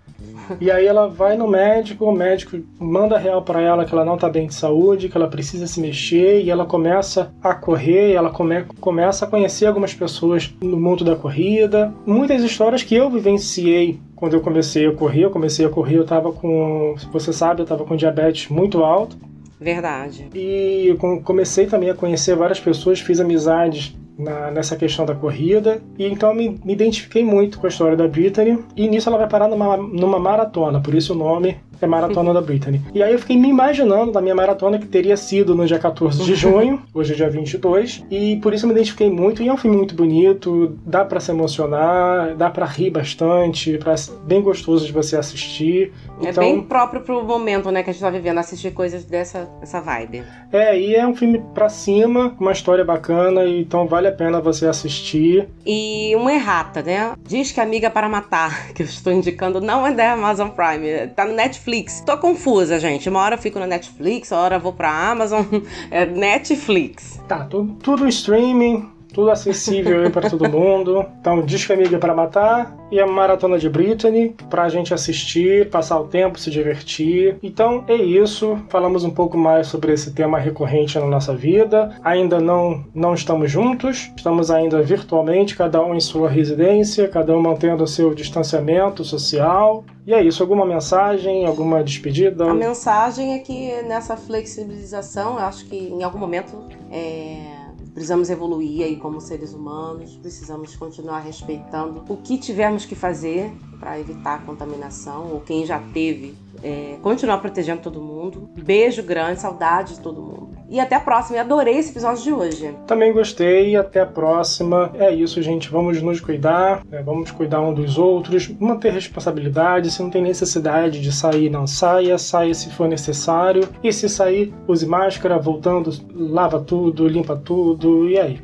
e 0.61 0.71
aí 0.71 0.87
ela 0.87 1.09
vai 1.09 1.37
no 1.37 1.47
médico, 1.47 2.05
o 2.05 2.13
médico 2.13 2.59
manda 2.79 3.19
real 3.19 3.43
para 3.43 3.61
ela 3.61 3.85
que 3.85 3.93
ela 3.93 4.05
não 4.05 4.17
tá 4.17 4.29
bem 4.29 4.47
de 4.47 4.55
saúde, 4.55 5.09
que 5.09 5.17
ela 5.17 5.29
precisa 5.29 5.67
se 5.67 5.81
mexer, 5.81 6.43
e 6.43 6.51
ela 6.51 6.65
começa 6.65 7.33
a 7.43 7.55
correr, 7.55 8.11
e 8.11 8.15
ela 8.15 8.31
come, 8.31 8.65
começa 8.81 9.25
a 9.25 9.29
conhecer 9.29 9.67
algumas 9.67 9.95
pessoas 9.95 10.53
no 10.61 10.79
mundo 10.81 11.05
da 11.05 11.15
corrida. 11.15 11.93
Muitas 12.07 12.43
histórias 12.43 12.83
que 12.83 12.95
eu 12.95 13.11
vivenciei 13.11 14.01
quando 14.17 14.35
eu 14.35 14.41
comecei 14.41 14.87
a 14.87 14.93
correr, 14.93 15.25
eu 15.25 15.31
comecei 15.31 15.65
a 15.65 15.69
correr, 15.69 15.97
eu 15.97 16.05
tava 16.05 16.33
com, 16.33 16.97
você 17.13 17.33
sabe, 17.33 17.63
eu 17.63 17.67
tava 17.67 17.85
com 17.85 17.95
diabetes 17.95 18.49
muito 18.49 18.83
alto. 18.83 19.17
Verdade. 19.61 20.29
E 20.35 20.97
comecei 21.25 21.67
também 21.67 21.91
a 21.91 21.95
conhecer 21.95 22.37
várias 22.37 22.61
pessoas, 22.61 23.01
fiz 23.01 23.19
amizades 23.19 23.97
na, 24.19 24.51
nessa 24.51 24.77
questão 24.77 25.05
da 25.05 25.15
corrida. 25.15 25.81
E 25.99 26.07
então 26.07 26.35
me, 26.35 26.59
me, 26.65 26.73
identifiquei 26.73 27.25
muito 27.25 27.59
com 27.59 27.67
a 27.67 27.69
história 27.69 27.97
da 27.97 28.07
Brittany. 28.07 28.59
E 28.77 28.89
nisso 28.89 29.09
ela 29.09 29.19
vai 29.19 29.29
parar 29.29 29.49
numa, 29.49 29.77
numa 29.77 30.19
maratona, 30.19 30.81
por 30.81 30.95
isso 30.95 31.13
o 31.13 31.17
nome 31.17 31.57
é 31.81 31.87
Maratona 31.87 32.33
da 32.33 32.41
Brittany. 32.41 32.81
E 32.95 33.03
aí 33.03 33.13
eu 33.13 33.19
fiquei 33.19 33.37
me 33.37 33.49
imaginando 33.49 34.13
da 34.13 34.21
minha 34.21 34.35
maratona 34.35 34.79
que 34.79 34.87
teria 34.87 35.17
sido 35.17 35.55
no 35.55 35.67
dia 35.67 35.79
14 35.79 36.23
de 36.25 36.35
junho, 36.35 36.83
hoje 36.93 37.13
é 37.13 37.17
dia 37.17 37.31
22, 37.31 38.05
e 38.11 38.37
por 38.37 38.53
isso 38.53 38.65
eu 38.65 38.69
me 38.69 38.75
identifiquei 38.75 39.11
muito. 39.11 39.43
E 39.43 39.49
é 39.49 39.53
um 39.53 39.57
filme 39.57 39.77
muito 39.77 39.95
bonito, 39.95 40.77
dá 40.85 41.05
para 41.05 41.21
se 41.21 41.31
emocionar, 41.31 42.35
dá 42.37 42.51
para 42.51 42.67
rir 42.67 42.91
bastante, 42.91 43.79
pra, 43.79 43.95
bem 44.25 44.43
gostoso 44.43 44.87
de 44.87 44.93
você 44.93 45.17
assistir. 45.17 45.93
É 46.23 46.31
então, 46.31 46.43
bem 46.43 46.61
próprio 46.63 47.03
pro 47.03 47.25
momento, 47.25 47.71
né, 47.71 47.83
que 47.83 47.91
a 47.91 47.93
gente 47.93 48.03
tá 48.03 48.11
vivendo, 48.11 48.39
assistir 48.39 48.73
coisas 48.73 49.05
dessa, 49.05 49.49
dessa 49.61 49.81
vibe. 49.81 50.25
É, 50.53 50.79
e 50.79 50.95
é 50.95 51.07
um 51.07 51.15
filme 51.15 51.43
pra 51.55 51.69
cima, 51.69 52.35
uma 52.41 52.53
história 52.53 52.85
bacana, 52.85 53.47
então 53.47 53.87
vale 53.87 54.09
a 54.09 54.13
pena 54.13 54.41
você 54.41 54.67
assistir. 54.67 55.49
E 55.65 56.15
uma 56.17 56.33
errata, 56.33 56.83
né? 56.83 57.15
Diz 57.27 57.53
que 57.53 57.61
Amiga 57.61 57.91
para 57.91 58.09
Matar, 58.09 58.73
que 58.75 58.83
eu 58.83 58.87
estou 58.87 59.13
indicando, 59.13 59.61
não 59.61 59.87
é 59.87 59.93
da 59.93 60.13
Amazon 60.13 60.49
Prime, 60.49 61.09
tá 61.15 61.25
no 61.25 61.35
Netflix 61.35 61.68
Netflix. 61.69 62.01
Tô 62.01 62.17
confusa, 62.17 62.81
gente. 62.81 63.09
Uma 63.09 63.21
hora 63.21 63.35
eu 63.35 63.39
fico 63.39 63.59
na 63.59 63.67
Netflix, 63.67 64.33
uma 64.33 64.41
hora 64.41 64.57
eu 64.57 64.61
vou 64.61 64.73
pra 64.73 64.91
Amazon. 64.91 65.45
É 65.91 66.07
Netflix. 66.07 67.21
Tá, 67.29 67.45
tudo, 67.45 67.75
tudo 67.83 68.09
streaming, 68.09 68.89
tudo 69.13 69.31
acessível 69.31 70.11
para 70.11 70.29
todo 70.29 70.49
mundo. 70.49 71.05
Então, 71.21 71.43
Disque 71.43 71.73
Amiga 71.73 71.99
para 71.99 72.15
matar 72.15 72.77
e 72.91 73.01
a 73.01 73.07
Maratona 73.07 73.59
de 73.59 73.69
Britney 73.69 74.35
para 74.49 74.65
a 74.65 74.69
gente 74.69 74.95
assistir, 74.95 75.69
passar 75.71 75.99
o 76.01 76.07
tempo, 76.07 76.39
se 76.39 76.51
divertir. 76.51 77.37
Então, 77.43 77.85
é 77.89 77.95
isso. 77.95 78.59
Falamos 78.69 79.05
um 79.05 79.11
pouco 79.11 79.37
mais 79.37 79.67
sobre 79.67 79.93
esse 79.93 80.13
tema 80.13 80.39
recorrente 80.39 80.99
na 80.99 81.07
nossa 81.07 81.35
vida. 81.35 81.97
Ainda 82.03 82.41
não, 82.41 82.85
não 82.95 83.15
estamos 83.15 83.51
juntos, 83.51 84.11
estamos 84.17 84.51
ainda 84.51 84.83
virtualmente, 84.83 85.57
cada 85.57 85.83
um 85.85 85.95
em 85.95 86.01
sua 86.01 86.29
residência, 86.29 87.09
cada 87.09 87.37
um 87.37 87.41
mantendo 87.41 87.87
seu 87.87 88.15
distanciamento 88.15 89.05
social. 89.05 89.85
E 90.07 90.15
é 90.15 90.23
isso, 90.23 90.43
alguma 90.43 90.65
mensagem, 90.65 91.45
alguma 91.45 91.85
despedida? 91.85 92.51
A 92.51 92.55
mensagem 92.55 93.35
é 93.35 93.39
que 93.41 93.83
nessa 93.83 94.17
flexibilização, 94.17 95.35
eu 95.35 95.41
acho 95.41 95.67
que 95.67 95.77
em 95.77 96.03
algum 96.03 96.19
momento 96.19 96.65
é 96.91 97.58
Precisamos 97.93 98.31
evoluir 98.31 98.85
aí 98.85 98.97
como 98.97 99.21
seres 99.21 99.53
humanos, 99.53 100.17
precisamos 100.17 100.77
continuar 100.77 101.21
respeitando 101.21 102.05
o 102.09 102.17
que 102.17 102.39
tivermos 102.39 102.85
que 102.85 102.95
fazer 102.95 103.53
para 103.79 103.99
evitar 103.99 104.37
a 104.37 104.39
contaminação, 104.39 105.33
ou 105.33 105.41
quem 105.41 105.65
já 105.65 105.81
teve, 105.93 106.35
é, 106.63 106.99
continuar 107.03 107.39
protegendo 107.39 107.83
todo 107.83 108.01
mundo. 108.01 108.49
Beijo 108.57 109.03
grande, 109.03 109.41
saudade 109.41 109.95
de 109.95 110.01
todo 110.01 110.21
mundo. 110.21 110.57
E 110.69 110.79
até 110.79 110.97
a 110.97 111.01
próxima. 111.01 111.39
Eu 111.39 111.43
adorei 111.43 111.79
esse 111.79 111.91
episódio 111.91 112.23
de 112.23 112.33
hoje. 112.33 112.75
Também 112.87 113.13
gostei. 113.13 113.75
Até 113.75 114.01
a 114.01 114.07
próxima. 114.07 114.93
É 114.99 115.11
isso, 115.11 115.41
gente. 115.41 115.71
Vamos 115.71 116.03
nos 116.03 116.21
cuidar. 116.21 116.83
Né? 116.91 117.03
Vamos 117.03 117.31
cuidar 117.31 117.61
um 117.63 117.73
dos 117.73 117.97
outros. 117.97 118.49
Manter 118.61 118.93
responsabilidade. 118.93 119.91
Se 119.91 120.03
não 120.03 120.11
tem 120.11 120.23
necessidade 120.23 121.01
de 121.01 121.11
sair, 121.11 121.49
não 121.49 121.67
saia. 121.67 122.19
Saia 122.19 122.53
se 122.53 122.71
for 122.71 122.87
necessário. 122.87 123.67
E 123.83 123.93
se 123.93 124.09
sair, 124.09 124.53
use 124.67 124.87
máscara. 124.87 125.39
Voltando, 125.39 125.91
lava 126.15 126.61
tudo, 126.61 127.09
limpa 127.09 127.35
tudo. 127.35 128.09
E 128.09 128.19
aí? 128.19 128.41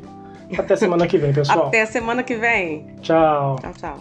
Até 0.57 0.75
semana 0.75 1.05
que 1.05 1.17
vem, 1.17 1.31
pessoal. 1.33 1.67
Até 1.67 1.85
semana 1.85 2.23
que 2.23 2.35
vem. 2.35 2.87
Tchau. 3.01 3.57
Tchau, 3.59 3.73
tchau. 3.73 3.99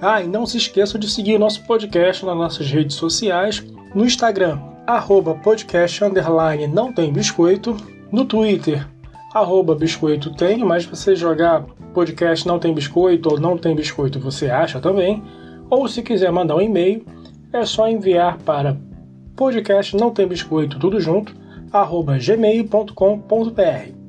Ah, 0.00 0.22
e 0.22 0.28
não 0.28 0.46
se 0.46 0.56
esqueça 0.56 0.98
de 0.98 1.10
seguir 1.10 1.34
o 1.34 1.38
nosso 1.38 1.66
podcast 1.66 2.24
nas 2.24 2.36
nossas 2.36 2.70
redes 2.70 2.94
sociais, 2.94 3.64
no 3.94 4.04
Instagram, 4.04 4.60
arroba 4.88 5.34
podcast 5.34 6.02
underline 6.02 6.66
não 6.66 6.90
tem 6.90 7.12
biscoito, 7.12 7.76
no 8.10 8.24
Twitter, 8.24 8.88
arroba 9.34 9.74
biscoito 9.74 10.34
tem, 10.34 10.64
mas 10.64 10.86
você 10.86 11.14
jogar 11.14 11.62
podcast 11.92 12.48
não 12.48 12.58
tem 12.58 12.72
biscoito 12.72 13.28
ou 13.28 13.38
não 13.38 13.58
tem 13.58 13.76
biscoito 13.76 14.18
você 14.18 14.48
acha 14.48 14.80
também, 14.80 15.22
ou 15.68 15.86
se 15.86 16.00
quiser 16.00 16.32
mandar 16.32 16.56
um 16.56 16.62
e-mail, 16.62 17.04
é 17.52 17.66
só 17.66 17.86
enviar 17.86 18.38
para 18.38 18.78
podcast 19.36 19.94
não 19.94 20.10
tem 20.10 20.26
biscoito 20.26 20.78
tudo 20.78 20.98
junto, 20.98 21.34
arroba 21.70 22.16
gmail.com.br. 22.16 24.07